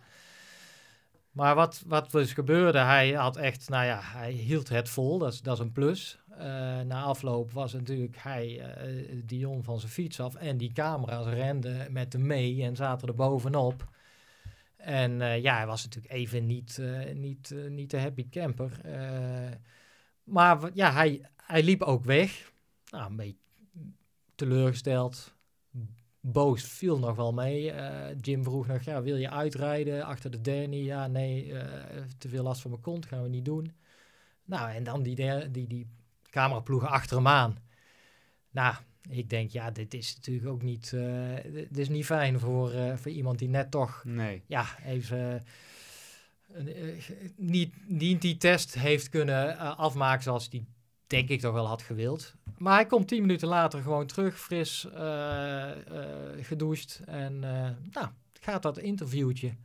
[1.31, 5.33] Maar wat, wat dus gebeurde, hij had echt, nou ja, hij hield het vol, dat
[5.33, 6.19] is, dat is een plus.
[6.29, 11.25] Eh, na afloop was natuurlijk hij, eh, Dion van zijn fiets af en die camera's
[11.25, 13.89] renden met hem mee en zaten er bovenop.
[14.75, 16.81] En ja, hij was natuurlijk even niet,
[17.13, 18.71] niet, niet de happy camper.
[20.23, 22.50] Maar ja, hij, hij liep ook weg.
[22.91, 23.37] Nou, een beetje
[24.35, 25.33] teleurgesteld.
[26.19, 27.71] Boos viel nog wel mee.
[27.71, 30.77] Eh, Jim vroeg nog, ja, wil je uitrijden achter de Danny?
[30.83, 33.71] Ja, nee, eh, te veel last van mijn kont, gaan we niet doen.
[34.45, 35.87] Nou, en dan die, der- die, die
[36.29, 37.57] cameraploegen achter hem aan.
[38.51, 38.75] Nou,
[39.09, 43.11] ik denk, ja, dit is natuurlijk ook niet, eh, dit is niet fijn voor, voor
[43.11, 44.43] iemand die net toch Nee.
[44.47, 45.43] ja, even
[47.35, 50.65] niet, niet die test heeft kunnen afmaken zoals die
[51.11, 52.33] denk ik toch wel had gewild.
[52.57, 57.01] Maar hij komt tien minuten later gewoon terug, fris, eh, eh, gedoucht.
[57.05, 59.55] En eh, nou, gaat dat interviewtje.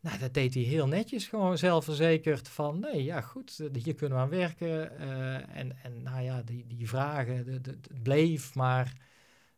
[0.00, 4.24] Nou, dat deed hij heel netjes, gewoon zelfverzekerd van, nee, ja goed, hier kunnen we
[4.24, 4.98] aan werken.
[5.48, 8.92] En, en nou ja, die, die vragen, de, het bleef, maar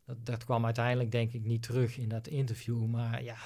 [0.04, 2.86] dat, dat kwam uiteindelijk denk ik niet terug in dat interview.
[2.86, 3.36] Maar ja,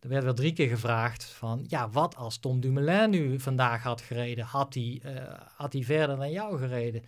[0.00, 4.00] er werd wel drie keer gevraagd van, ja, wat als Tom Dumoulin nu vandaag had
[4.00, 4.44] gereden?
[4.44, 7.02] Had hij, eh, had hij verder dan jou gereden?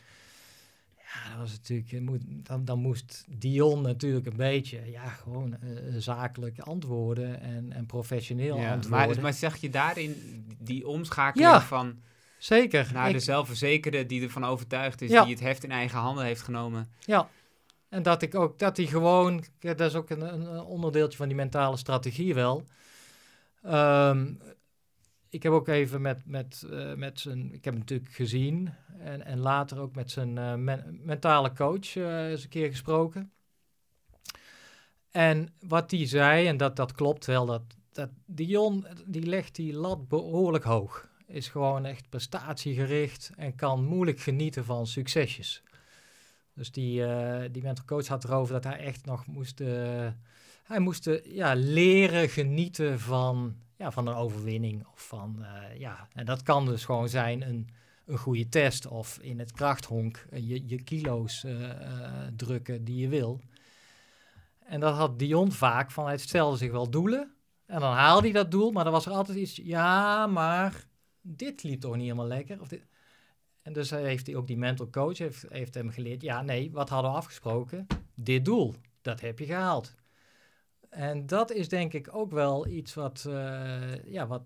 [0.96, 5.68] Ja, dat was natuurlijk, moet, dan, dan moest Dion natuurlijk een beetje, ja, gewoon eh,
[5.98, 9.08] zakelijk antwoorden en, en professioneel Ja, antwoorden.
[9.08, 10.16] maar, maar zeg je daarin
[10.58, 11.60] die omschakeling Ja.
[11.60, 11.98] van
[12.38, 12.90] Zeker.
[12.92, 15.22] naar Ik- de zelfverzekerde die ervan overtuigd is, Ja.
[15.24, 16.88] die het heft in eigen handen heeft genomen?
[17.00, 17.28] Ja.
[17.88, 21.26] En dat ik ook, dat hij gewoon, dat is ook een, een een onderdeeltje van
[21.28, 22.64] die mentale strategie wel.
[23.62, 24.34] Ehm,
[25.30, 29.24] ik heb ook even met, met, eh, met zijn, ik heb hem natuurlijk gezien en,
[29.24, 33.32] en later ook met zijn eh, men- mentale coach eh, eens een keer gesproken.
[35.10, 39.72] En wat die zei, en dat, dat klopt wel, dat, dat Dion, die legt die
[39.72, 41.08] lat behoorlijk hoog.
[41.26, 45.62] Is gewoon echt prestatiegericht en kan moeilijk genieten van succesjes.
[46.54, 47.04] Dus die,
[47.50, 49.62] die mental coach had erover dat hij echt nog moest,
[50.70, 54.86] hij moest eh, ja, leren genieten van, ja, van een overwinning.
[54.92, 57.68] Of van, eh, ja, en dat kan dus gewoon zijn een,
[58.06, 61.46] een goede test of in het krachthonk eh, je, je kilo's
[62.36, 63.40] drukken die je wil.
[64.58, 67.34] En dat had Dion vaak van, hij stelde zich wel doelen
[67.66, 70.84] en dan haalde hij dat doel, maar dan was er altijd iets, ja, maar
[71.20, 72.60] dit liep toch niet helemaal lekker.
[72.60, 72.86] Of dit,
[73.62, 76.22] en dus heeft hij ook die mental coach heeft, heeft hem geleerd.
[76.22, 77.86] Ja, nee, wat hadden we afgesproken?
[78.14, 79.94] Dit doel, dat heb je gehaald.
[80.90, 84.42] En dat is denk ik ook wel iets wat, eh, ja, wat,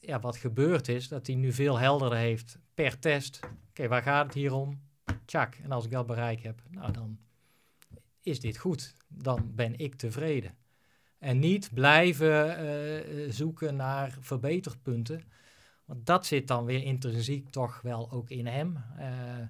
[0.00, 1.08] ja, wat gebeurd is.
[1.08, 3.40] Dat hij nu veel helderder heeft per test.
[3.68, 4.80] Oké, waar gaat het hier om?
[5.24, 7.18] Tjak, en als ik dat bereik heb, nou dan
[8.22, 8.94] is dit goed.
[9.08, 10.56] Dan ben ik tevreden.
[11.18, 15.22] En niet blijven eh, zoeken naar verbeterpunten.
[15.84, 18.84] Want dat zit dan weer intrinsiek toch wel ook in hem.
[18.96, 19.46] Eh,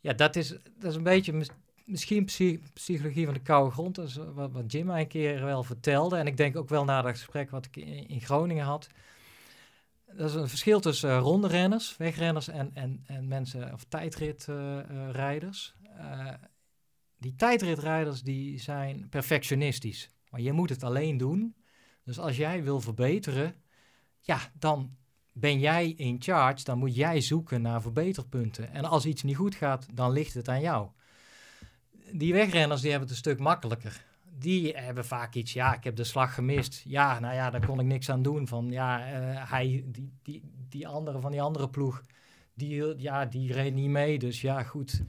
[0.00, 1.44] ja, dat is, dat is een beetje
[1.90, 3.98] misschien psy- psychologie van de koude grond.
[3.98, 6.16] Is wat, wat Jim mij een keer wel vertelde.
[6.16, 8.88] En ik denk ook wel na dat gesprek wat ik in, in Groningen had.
[10.16, 15.74] Dat is een verschil tussen uh, ronde renners, wegrenners en, en, en mensen of tijdritrijders.
[15.98, 16.32] Uh,
[17.18, 20.10] die tijdritrijders die zijn perfectionistisch.
[20.30, 21.54] Maar je moet het alleen doen.
[22.04, 23.54] Dus als jij wil verbeteren,
[24.20, 24.96] ja, dan
[25.32, 28.72] ben jij in charge, dan moet jij zoeken naar verbeterpunten.
[28.72, 30.88] En als iets niet goed gaat, dan ligt het aan jou.
[32.12, 34.04] Die wegrenners die hebben het een stuk makkelijker.
[34.38, 36.82] Die hebben vaak iets, ja, ik heb de slag gemist.
[36.86, 38.48] Ja, nou ja, daar kon ik niks aan doen.
[38.48, 42.02] Van ja, eh, hij, die, die, die andere van die andere ploeg,
[42.54, 44.18] die, ja, die reed niet mee.
[44.18, 45.02] Dus ja, goed,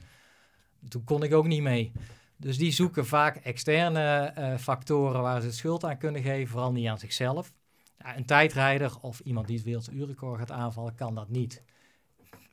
[0.88, 1.92] toen kon ik ook niet mee.
[2.36, 6.88] Dus die zoeken vaak externe eh, factoren waar ze schuld aan kunnen geven, vooral niet
[6.88, 7.52] aan zichzelf.
[7.98, 11.62] Ja, een tijdrijder of iemand die het werelduurrecord gaat aanvallen, kan dat niet.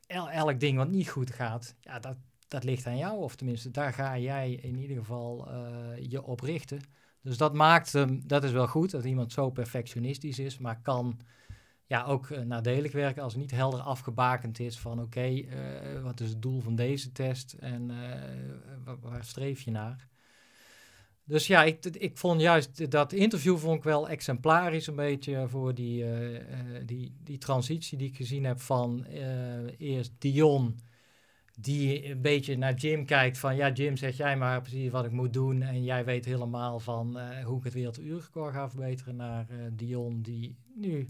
[0.06, 2.16] El- elk ding wat niet goed gaat, ja, dat,
[2.50, 3.22] dat ligt aan jou.
[3.22, 6.80] Of tenminste, daar ga jij in ieder geval eh, je op richten.
[7.22, 7.92] Dus dat maakt
[8.28, 11.20] dat is wel goed, dat iemand zo perfectionistisch is, maar kan
[11.86, 16.20] ja, ook eh, nadelig werken als het niet helder afgebakend is van oké, eh, wat
[16.20, 17.86] is het doel van deze test en
[18.84, 20.08] wa- waar streef je naar?
[21.24, 25.74] Dus ja, ik, ik vond juist dat interview vond ik wel exemplarisch een beetje voor
[25.74, 26.04] die,
[26.84, 29.04] die, die transitie die ik gezien heb van
[29.78, 30.78] eerst Dion,
[31.60, 35.10] die een beetje naar Jim kijkt van ja Jim zeg jij maar precies wat ik
[35.10, 39.46] moet doen en jij weet helemaal van eh, hoe ik het werelduurrecord ga verbeteren naar
[39.48, 41.08] eh, Dion die nu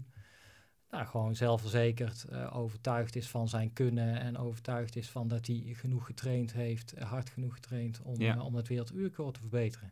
[0.89, 5.63] nou, gewoon zelfverzekerd eh, overtuigd is van zijn kunnen en overtuigd is van dat hij
[5.71, 8.41] genoeg getraind heeft, hard genoeg getraind om, Ja.
[8.41, 9.91] om het werelduurrecord te verbeteren.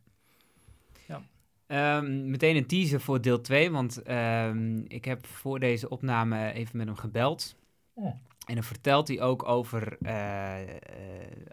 [1.70, 6.78] Ehm, meteen een teaser voor deel 2, want ehm, ik heb voor deze opname even
[6.78, 7.56] met hem gebeld.
[7.94, 8.16] Oh.
[8.50, 10.78] En dan vertelt hij ook over, eh, eh,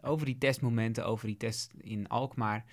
[0.02, 2.64] over die testmomenten, over die test in Alkmaar.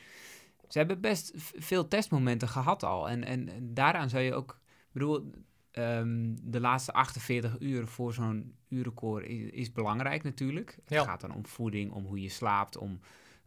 [0.67, 3.09] Ze hebben best veel testmomenten gehad al.
[3.09, 4.59] En, en, en daaraan zou je ook...
[4.77, 5.31] Ik bedoel,
[5.71, 10.77] ehm, de laatste 48 uur voor zo'n uurrecord is, is belangrijk natuurlijk.
[10.88, 10.97] Ja.
[10.97, 12.99] Het gaat dan om voeding, om hoe je slaapt, om...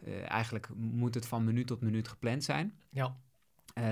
[0.05, 2.79] eh, eigenlijk moet het van minuut tot minuut gepland zijn.
[2.91, 3.17] Ja.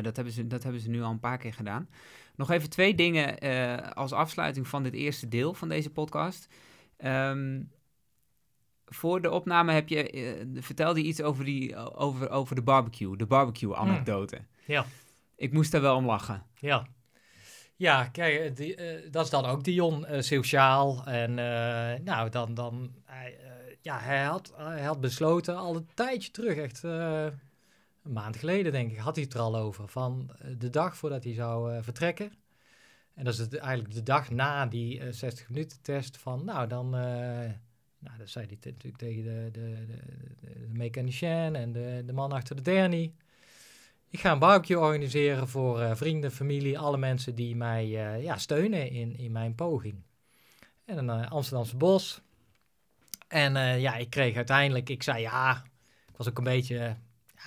[0.02, 1.88] Dat, hebben ze, dat hebben ze nu al een paar keer gedaan.
[2.36, 3.38] Nog even twee dingen
[3.94, 6.48] als afsluiting van dit eerste deel van deze podcast.
[6.96, 7.60] Ehm,
[8.84, 13.16] voor de opname heb je, eh, vertelde je iets over, die, over, over de barbecue,
[13.16, 14.38] de barbecue-anekdote.
[14.66, 14.86] Ja.
[15.36, 16.42] Ik moest daar wel om lachen.
[16.54, 16.86] Ja.
[17.76, 21.04] Ja, kijk, eh, die, eh, dat is dan ook Dion sociaal.
[21.06, 21.34] En
[22.04, 23.38] nou, dan, dan hij,
[23.82, 28.90] ja, hij had, hij had besloten al een tijdje terug, echt een maand geleden denk
[28.90, 29.88] ik, had hij het er al over.
[29.88, 32.32] Van de dag voordat hij zou vertrekken.
[33.14, 36.68] En dat is het, eigenlijk de dag na die eh, 60 minuten test van, nou
[36.68, 37.50] dan, eh,
[37.98, 39.86] nou dat zei hij natuurlijk tegen de, de,
[40.40, 43.14] de, mechanicien en de, de man achter de dernie.
[44.08, 48.36] Ik ga een barbecue organiseren voor eh, vrienden, familie, alle mensen die mij eh, ja,
[48.36, 50.02] steunen in, in mijn poging.
[50.84, 52.20] En een eh, Amsterdamse bos.
[53.28, 55.62] En eh, ja, ik kreeg uiteindelijk, ik zei ja,
[56.08, 56.92] ik was ook een beetje, eh,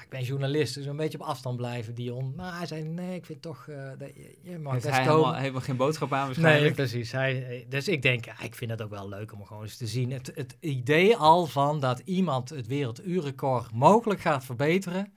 [0.03, 2.33] ik ben journalist, dus een beetje op afstand blijven, Dion.
[2.35, 5.05] Maar hij zei nee, ik vind toch, eh, dat je, je mag Heeft best hij
[5.05, 5.19] komen.
[5.19, 6.75] helemaal, helemaal geen boodschap aan Nee, waarschijnlijk?
[6.75, 7.11] precies.
[7.11, 10.11] Hij, dus ik denk, ik vind het ook wel leuk om gewoon eens te zien.
[10.11, 15.13] Het, het idee al van dat iemand het werelduurrecord mogelijk gaat verbeteren.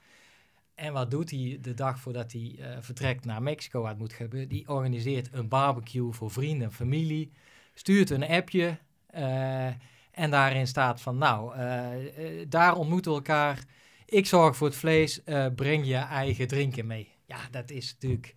[0.74, 3.82] En wat doet hij de dag voordat hij eh, vertrekt naar Mexico?
[3.82, 4.48] Wat moet gebeuren?
[4.48, 7.32] Die organiseert een barbecue voor vrienden en familie.
[7.74, 8.78] Stuurt een appje.
[9.06, 9.66] eh,
[10.10, 13.64] en daarin staat van, nou, eh, eh, daar ontmoeten we elkaar.
[14.10, 15.24] Ik zorg voor het vlees.
[15.24, 17.08] eh, breng je eigen drinken mee.
[17.26, 18.34] Ja, dat is natuurlijk...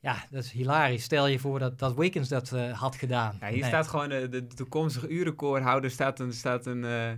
[0.00, 1.02] Ja, dat is hilarisch.
[1.02, 3.36] Stel je voor dat, dat Wiggins dat eh, had gedaan.
[3.40, 3.68] Ja, hier Nee.
[3.68, 7.08] staat gewoon de, de toekomstige uurrecordhouder staat een, staat een, eh,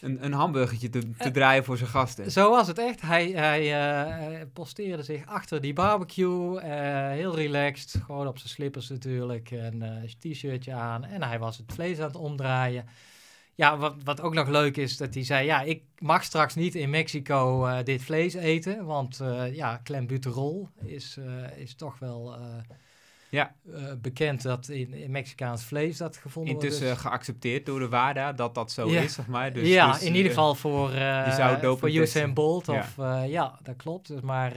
[0.00, 2.30] een, een hamburgertje te, te Eh, draaien voor zijn gasten.
[2.32, 3.00] Zo was het echt.
[3.00, 6.60] Hij, hij eh, eh, posteerde zich achter die barbecue.
[6.60, 8.02] eh, heel relaxed.
[8.04, 9.50] Gewoon op zijn slippers natuurlijk.
[9.50, 11.04] En eh, zijn t-shirtje aan.
[11.04, 12.84] En hij was het vlees aan het omdraaien.
[13.56, 15.46] Ja, wat, wat ook nog leuk is, dat hij zei...
[15.46, 18.84] Ja, ik mag straks niet in Mexico eh, dit vlees eten.
[18.84, 22.36] Want eh ja, clenbuterol is, eh, is toch wel...
[23.28, 23.54] Ja.
[24.02, 26.66] bekend dat in, in Mexicaans vlees dat gevonden wordt.
[26.66, 29.00] Intussen Dus- geaccepteerd door de WADA dat dat zo Ja.
[29.00, 29.52] is, zeg maar.
[29.52, 30.90] Dus, ja, dus, in ieder geval voor,
[31.78, 31.90] voor.
[31.90, 32.66] Usain Bolt.
[32.66, 32.78] Ja.
[32.78, 33.22] Of, ja.
[33.22, 34.08] ja, dat klopt.
[34.08, 34.52] Dus maar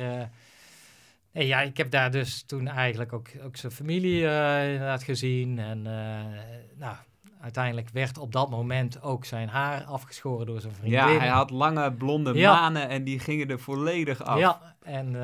[1.32, 5.60] nee, ja, ik heb daar dus toen eigenlijk ook, ook zijn familie inderdaad gezien.
[5.60, 6.40] En eh,
[6.78, 6.96] nou,
[7.42, 11.00] uiteindelijk werd op dat moment ook zijn haar afgeschoren door zijn vriendin.
[11.00, 12.54] Ja, hij had lange blonde Ja.
[12.54, 14.40] manen en die gingen er volledig af.
[14.40, 15.22] Ja, en eh,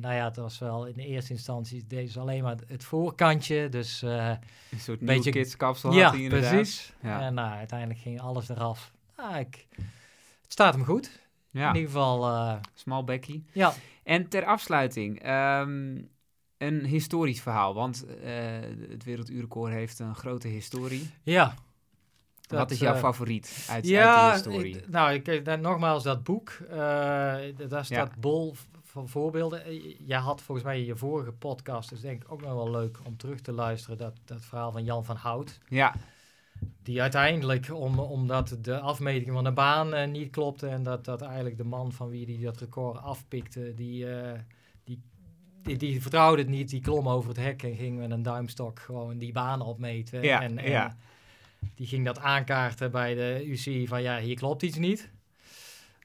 [0.00, 3.68] nou ja, het was wel in de eerste instantie deze alleen maar het voorkantje.
[3.68, 4.28] Dus eh,
[4.70, 6.50] Een soort Beetje- Kids kapsel ja, had hij inderdaad.
[6.50, 6.92] precies.
[7.02, 7.20] Ja.
[7.20, 8.92] En nou, uiteindelijk ging alles eraf.
[9.16, 9.66] Ah, ik,
[10.42, 11.20] het staat hem goed.
[11.50, 13.42] Ja, In ieder geval, eh, small Becky.
[13.52, 13.72] ja.
[14.02, 15.96] En ter afsluiting, ehm,
[16.58, 17.74] een historisch verhaal.
[17.74, 18.32] Want eh,
[18.88, 21.10] het Werelduurrecord heeft een grote historie.
[21.22, 21.54] Ja.
[22.48, 24.76] Wat Dat, is jouw eh, favoriet uit, ja, uit die historie?
[24.82, 28.10] ik- nou, ik, eh, nogmaals, dat boek, daar staat Ja.
[28.20, 29.62] bol van voorbeelden.
[30.06, 32.98] Jij had volgens mij in je vorige podcast, dus denk ik ook nog wel leuk
[33.04, 35.58] om terug te luisteren, dat, dat verhaal van Jan van Hout.
[35.68, 35.94] Ja,
[36.82, 41.56] Die uiteindelijk, om, omdat de afmeting van de baan niet klopte en dat, dat eigenlijk
[41.56, 44.06] de man van wie die dat record afpikte, die,
[45.76, 49.18] die, vertrouwde het niet, die klom over het hek en ging met een duimstok gewoon
[49.18, 50.22] die baan opmeten.
[50.22, 50.96] Ja, en, en ja.
[51.74, 55.10] die ging dat aankaarten bij de UC van ja, hier klopt iets niet.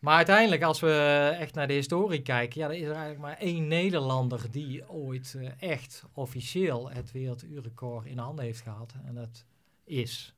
[0.04, 3.38] Maar uiteindelijk, als we echt naar de historie kijken, ja, er is er eigenlijk maar
[3.38, 8.94] één Nederlander die ooit eh, echt officieel het werelduurrecord in handen heeft gehad.
[9.06, 9.46] En dat
[9.84, 10.34] is,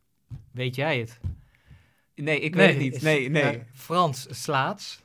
[0.52, 1.20] weet jij het?
[2.16, 2.96] nee, ik weet het niet.
[2.96, 3.44] is, Nee, nee.
[3.44, 5.04] eh, Frans Slaats.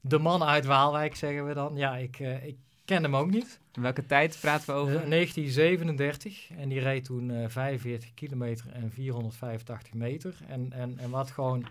[0.00, 1.76] De man uit Waalwijk, zeggen we dan.
[1.76, 3.60] Ja, ik, eh, ik ken hem ook niet.
[3.72, 5.08] Welke tijd praten we Eh, over?
[5.08, 10.34] 1937 en die reed toen eh 45 kilometer en 485 meter.
[10.48, 11.64] En, en, en wat gewoon,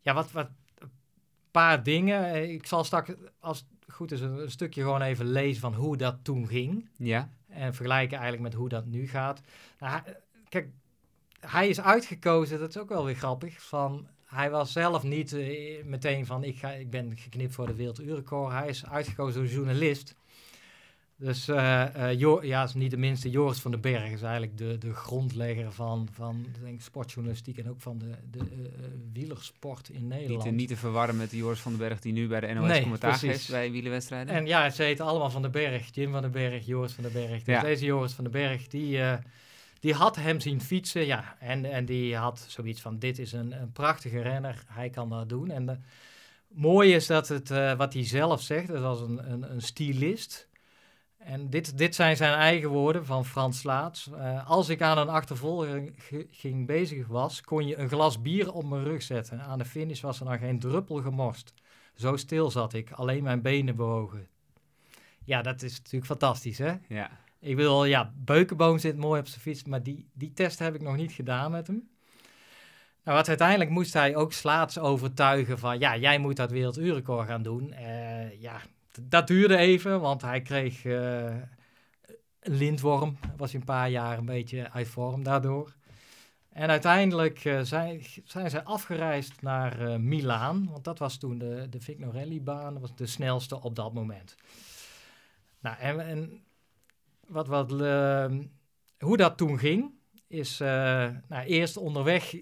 [0.00, 0.48] ja, wat, wat,
[0.78, 0.90] een
[1.50, 2.24] paar dingen.
[2.24, 3.10] Eh, Ik zal straks,
[3.40, 6.88] als het goed is, een, een stukje gewoon even lezen van hoe dat toen ging.
[6.96, 9.40] Ja, En vergelijken eigenlijk met hoe dat nu gaat.
[9.78, 10.16] Nou, hij-
[10.48, 10.68] kijk,
[11.40, 13.62] hij is uitgekozen, dat is ook wel weer grappig.
[13.62, 17.74] Van, hij was zelf niet eh, meteen van ik, ga, ik ben geknipt voor de
[17.74, 18.52] werelduurrecord.
[18.52, 20.14] Hij is uitgekozen door journalist.
[21.20, 23.30] Dus eh, eh, ja, is niet de minste.
[23.30, 27.80] Joris van den Berg is eigenlijk de, de grondlegger van, van denk sportjournalistiek en ook
[27.80, 30.42] van de, de eh, wielersport in niet Nederland.
[30.42, 32.80] te, niet te verwarren met Joris van den Berg die nu bij de NOS Nee,
[32.80, 34.34] commentaar geeft bij wielerwedstrijden.
[34.34, 35.94] En ja, ze heten allemaal van den Berg.
[35.94, 37.42] Jim van den Berg, Joris van den Berg.
[37.42, 37.60] Dus Ja.
[37.62, 39.00] deze Joris van den Berg, die,
[39.80, 41.06] die had hem zien fietsen.
[41.06, 44.62] Ja, en, en die had zoiets van, dit is een, een prachtige renner.
[44.66, 45.50] Hij kan dat doen.
[45.50, 45.84] En
[46.48, 50.47] mooi is dat het, wat hij zelf zegt, dat was een, een, een stylist.
[51.28, 54.10] En dit, dit zijn zijn eigen woorden van Frans Laats.
[54.10, 55.94] Eh, als ik aan een achtervolging
[56.30, 59.40] ging bezig was, kon je een glas bier op mijn rug zetten.
[59.40, 61.52] Aan de finish was er nog geen druppel gemorst.
[61.94, 64.28] Zo stil zat ik, alleen mijn benen bewogen.
[65.24, 66.74] Ja, dat is natuurlijk fantastisch, hè?
[66.88, 67.10] Ja.
[67.40, 70.82] Ik wil, ja, Beukenboom zit mooi op zijn fiets, maar die, die test heb ik
[70.82, 71.88] nog niet gedaan met hem.
[73.04, 77.42] Nou, wat uiteindelijk moest hij ook Slaats overtuigen van, ja, jij moet dat werelduurrecord gaan
[77.42, 77.72] doen.
[77.72, 78.60] Eh, ja,
[79.02, 83.18] dat duurde even, want hij kreeg een lintworm.
[83.36, 85.76] Was een paar jaar een beetje uit vorm daardoor.
[86.58, 91.66] En uiteindelijk eh, zijn, zijn zij afgereisd naar eh, Milaan, want dat was toen de,
[91.70, 94.36] de Vignorelli-baan, dat was de snelste op dat moment.
[95.60, 96.42] Nou, en,
[97.26, 97.46] wat,
[98.98, 99.94] hoe dat toen ging,
[100.26, 102.34] is nou, eerst onderweg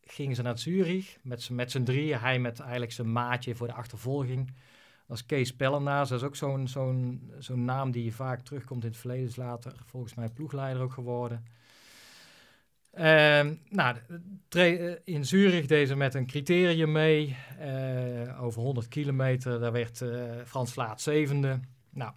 [0.00, 2.18] gingen ze naar Zurich met, met z'n drieën.
[2.18, 4.54] Hij met eigenlijk zijn maatje voor de achtervolging.
[5.12, 6.08] Is Kees Pellenaars.
[6.08, 9.26] Dat is ook zo'n zo'n zo'n naam die vaak terugkomt in het verleden.
[9.26, 11.44] Is later volgens mij ploegleider ook geworden.
[12.92, 13.96] Ehm, nou,
[14.48, 17.36] eh, in Zurich deze met een criterium mee.
[17.58, 19.60] eh, over 100 kilometer.
[19.60, 20.08] Daar werd eh,
[20.46, 21.60] Frans Laat zevende.
[21.90, 22.12] Nou,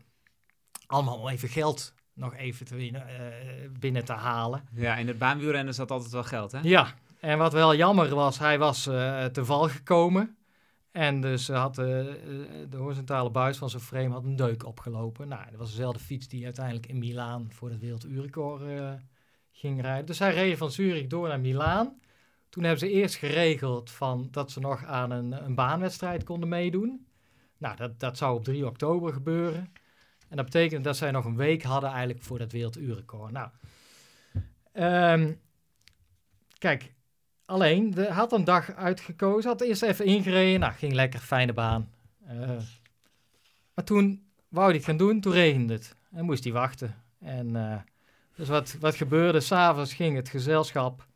[0.87, 3.03] allemaal om even geld nog even te winnen,
[3.79, 4.63] binnen te halen.
[4.75, 6.59] ja, in het baanwielrennen zat altijd wel geld, hè?
[6.63, 10.37] Ja, en wat wel jammer was, hij was te val gekomen.
[10.95, 15.27] En dus had de, eh, de horizontale buis van zijn frame had een deuk opgelopen.
[15.27, 18.93] Nou, dat was dezelfde fiets die uiteindelijk in Milaan voor het werelduurrecord eh
[19.51, 20.05] ging rijden.
[20.05, 21.99] Dus hij reed van Zurich door naar Milaan.
[22.49, 27.07] Toen hebben ze eerst geregeld van dat ze nog aan een, een baanwedstrijd konden meedoen.
[27.57, 29.73] Nou, dat, dat zou op 3 oktober gebeuren.
[30.29, 33.31] En dat betekent dat zij nog een week hadden eigenlijk voor dat werelduurrecord.
[33.31, 33.49] Nou,
[34.71, 35.33] ehm,
[36.57, 36.94] kijk,
[37.45, 40.59] alleen, de had een dag uitgekozen, had eerst even ingereden.
[40.59, 41.89] Nou, ging lekker, fijne baan.
[42.27, 42.57] Eh,
[43.73, 45.95] maar toen wou hij het gaan doen, toen regende het.
[46.11, 46.95] En moest hij wachten.
[47.19, 47.77] En eh,
[48.35, 51.07] dus wat, wat gebeurde, s'avonds ging het gezelschap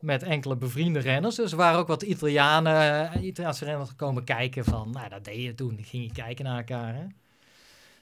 [0.00, 1.36] met enkele bevriende renners.
[1.36, 5.42] Dus er waren ook wat Italianen, eh, Italiaanse renners komen kijken van, nou dat deed
[5.42, 5.78] je toen.
[5.82, 7.04] Ging je kijken naar elkaar, hè.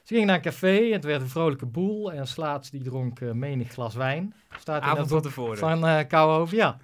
[0.02, 2.12] Ze gingen naar een café, het werd een vrolijke boel.
[2.12, 4.34] En Slaats die dronk eh, menig glas wijn.
[4.58, 5.58] Staat Avond van tevoren.
[5.58, 6.78] van eh Kouwenhoven, ja.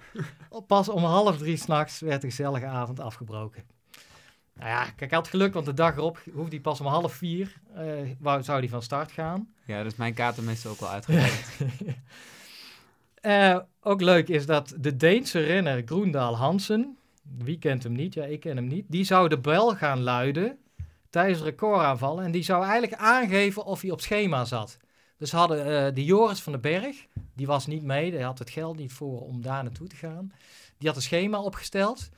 [0.67, 3.63] Pas om half drie s'nachts werd de gezellige avond afgebroken.
[4.53, 7.13] Nou ja, kijk, hij had geluk, want de dag erop hoefde hij pas om half
[7.13, 7.85] vier, eh,
[8.19, 9.53] wou, zou hij van start gaan.
[9.65, 11.49] Ja, is mijn kaart meestal ook wel uitgewerkt.
[13.19, 16.97] Eh, ook leuk is dat de Deense renner Groendaal Hansen,
[17.37, 18.13] wie kent hem niet?
[18.13, 18.85] Ja, ik ken hem niet.
[18.87, 20.57] Die zou de bel gaan luiden
[21.09, 22.21] tijdens de recordaanval.
[22.21, 24.77] En die zou eigenlijk aangeven of hij op schema zat.
[25.17, 28.49] Dus hadden eh de Joris van den Berg, die was niet mee, die had het
[28.49, 30.31] geld niet voor om daar naartoe te gaan.
[30.77, 32.09] Die had een schema opgesteld.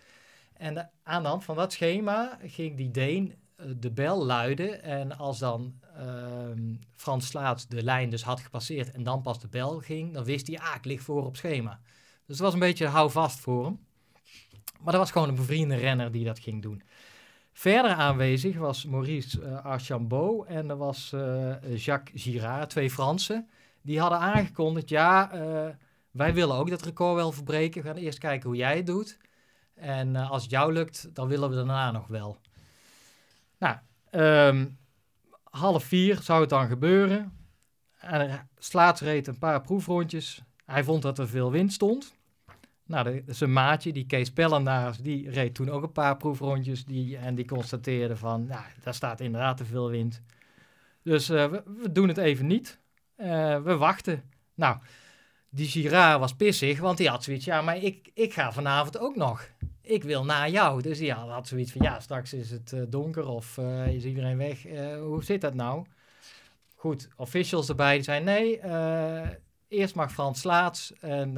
[0.53, 4.83] En aan de hand van dat schema ging die Deen eh, de bel luiden.
[4.83, 9.47] En als dan ehm, Frans Slaats de lijn dus had gepasseerd en dan pas de
[9.47, 11.79] bel ging, dan wist hij, ah, ik lig voor op schema.
[12.25, 13.79] Dus het was een beetje houvast voor hem.
[14.79, 16.83] Maar dat was gewoon een bevriende renner die dat ging doen.
[17.53, 23.49] Verder aanwezig was Maurice uh, Archambault en er was uh, Jacques Girard, twee Fransen.
[23.81, 25.69] Die hadden aangekondigd, ja, uh,
[26.11, 27.81] wij willen ook dat record wel verbreken.
[27.81, 29.17] We gaan eerst kijken hoe jij het doet.
[29.73, 32.37] En als het jou lukt, dan willen we daarna nog wel.
[33.57, 33.77] Nou,
[34.11, 34.77] um,
[35.43, 37.37] half vier zou het dan gebeuren.
[37.99, 40.43] En Slaats reed een paar proefrondjes.
[40.65, 42.15] Hij vond dat er veel wind stond.
[42.91, 46.85] Nou, zijn maatje, die Kees Pellendaars, die reed toen ook een paar proefrondjes.
[46.85, 50.21] Die, en die constateerde van, nou, daar staat inderdaad te veel wind.
[51.03, 52.79] Dus uh, we, doen het even niet.
[53.17, 54.23] Uh, we wachten.
[54.55, 54.77] Nou,
[55.49, 59.15] die Girard was pissig, want die had zoiets, ja, maar ik, ik ga vanavond ook
[59.15, 59.49] nog.
[59.81, 60.81] Ik wil naar jou.
[60.81, 64.63] Dus die had zoiets van, ja, straks is het uh, donker of is iedereen weg.
[64.99, 65.85] hoe zit dat nou?
[66.75, 68.59] Goed, officials erbij, die zeiden, nee,
[69.67, 71.37] eerst mag Frans Slaats en...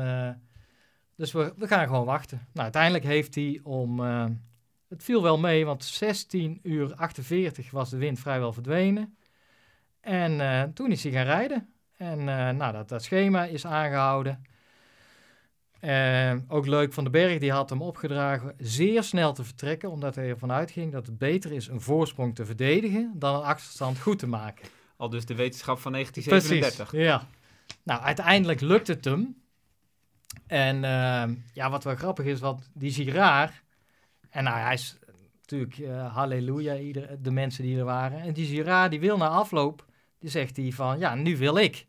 [1.15, 2.37] Dus we, we gaan gewoon wachten.
[2.37, 3.99] Nou, uiteindelijk heeft hij om...
[3.99, 4.25] Uh,
[4.89, 9.17] het viel wel mee, want 16 uur 48 was de wind vrijwel verdwenen.
[10.01, 11.73] En uh, toen is hij gaan rijden.
[11.97, 14.43] En uh, nou, dat, dat schema is aangehouden.
[16.47, 20.29] ook leuk van de Berg, die had hem opgedragen zeer snel te vertrekken, omdat hij
[20.29, 24.27] ervan uitging dat het beter is een voorsprong te verdedigen dan een achterstand goed te
[24.27, 24.67] maken.
[24.97, 26.89] Al dus de wetenschap van 1937.
[26.89, 27.27] Precies, ja.
[27.83, 29.42] Nou, uiteindelijk lukt het hem.
[30.47, 31.23] En uh,
[31.53, 33.63] ja, wat wel grappig is, wat die Girard,
[34.29, 34.97] en nou, hij is
[35.41, 38.19] natuurlijk uh, halleluja, de mensen die er waren.
[38.19, 39.85] En die Girard, die wil na afloop,
[40.19, 41.87] die zegt hij van, ja, nu wil ik.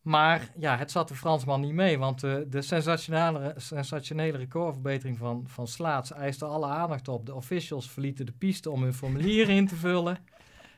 [0.00, 5.44] Maar ja, het zat de Fransman niet mee, want uh, de sensationele, sensationele recordverbetering van,
[5.46, 7.26] van Slaats eiste alle aandacht op.
[7.26, 10.18] De officials verlieten de piste om hun formulier in te vullen.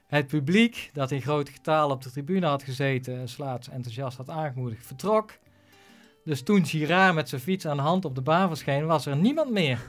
[0.06, 4.86] Het publiek, dat in grote getalen op de tribune had gezeten, Slaats enthousiast had aangemoedigd,
[4.86, 5.38] vertrok.
[6.24, 9.16] Dus toen Girard met zijn fiets aan de hand op de baan verscheen, was er
[9.16, 9.78] niemand meer.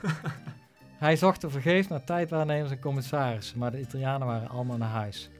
[0.98, 5.30] Hij zocht er vergeefs naar tijdwaarnemers en commissarissen, maar de Italianen waren allemaal naar huis.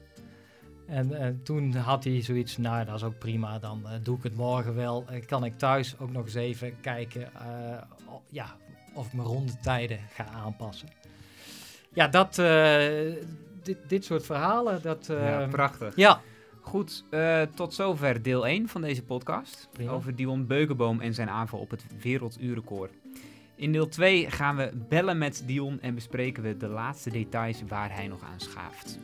[0.87, 4.23] En, en toen had hij zoiets, nou dat is ook prima, dan uh, doe ik
[4.23, 5.05] het morgen wel.
[5.11, 7.77] Uh, kan ik thuis ook nog eens even kijken uh,
[8.29, 8.55] ja,
[8.93, 10.89] of ik mijn rondetijden ga aanpassen.
[11.93, 12.35] Ja, dat,
[13.63, 15.05] dit, dit soort verhalen, dat...
[15.07, 15.95] ja, prachtig.
[15.95, 16.21] Ja,
[16.63, 19.91] Goed, uh, tot zover deel 1 van deze podcast Prima.
[19.91, 22.91] over Dion Beukenboom en zijn aanval op het werelduurrecord.
[23.55, 27.93] In deel 2 gaan we bellen met Dion en bespreken we de laatste details waar
[27.95, 28.99] hij nog aan schaaft.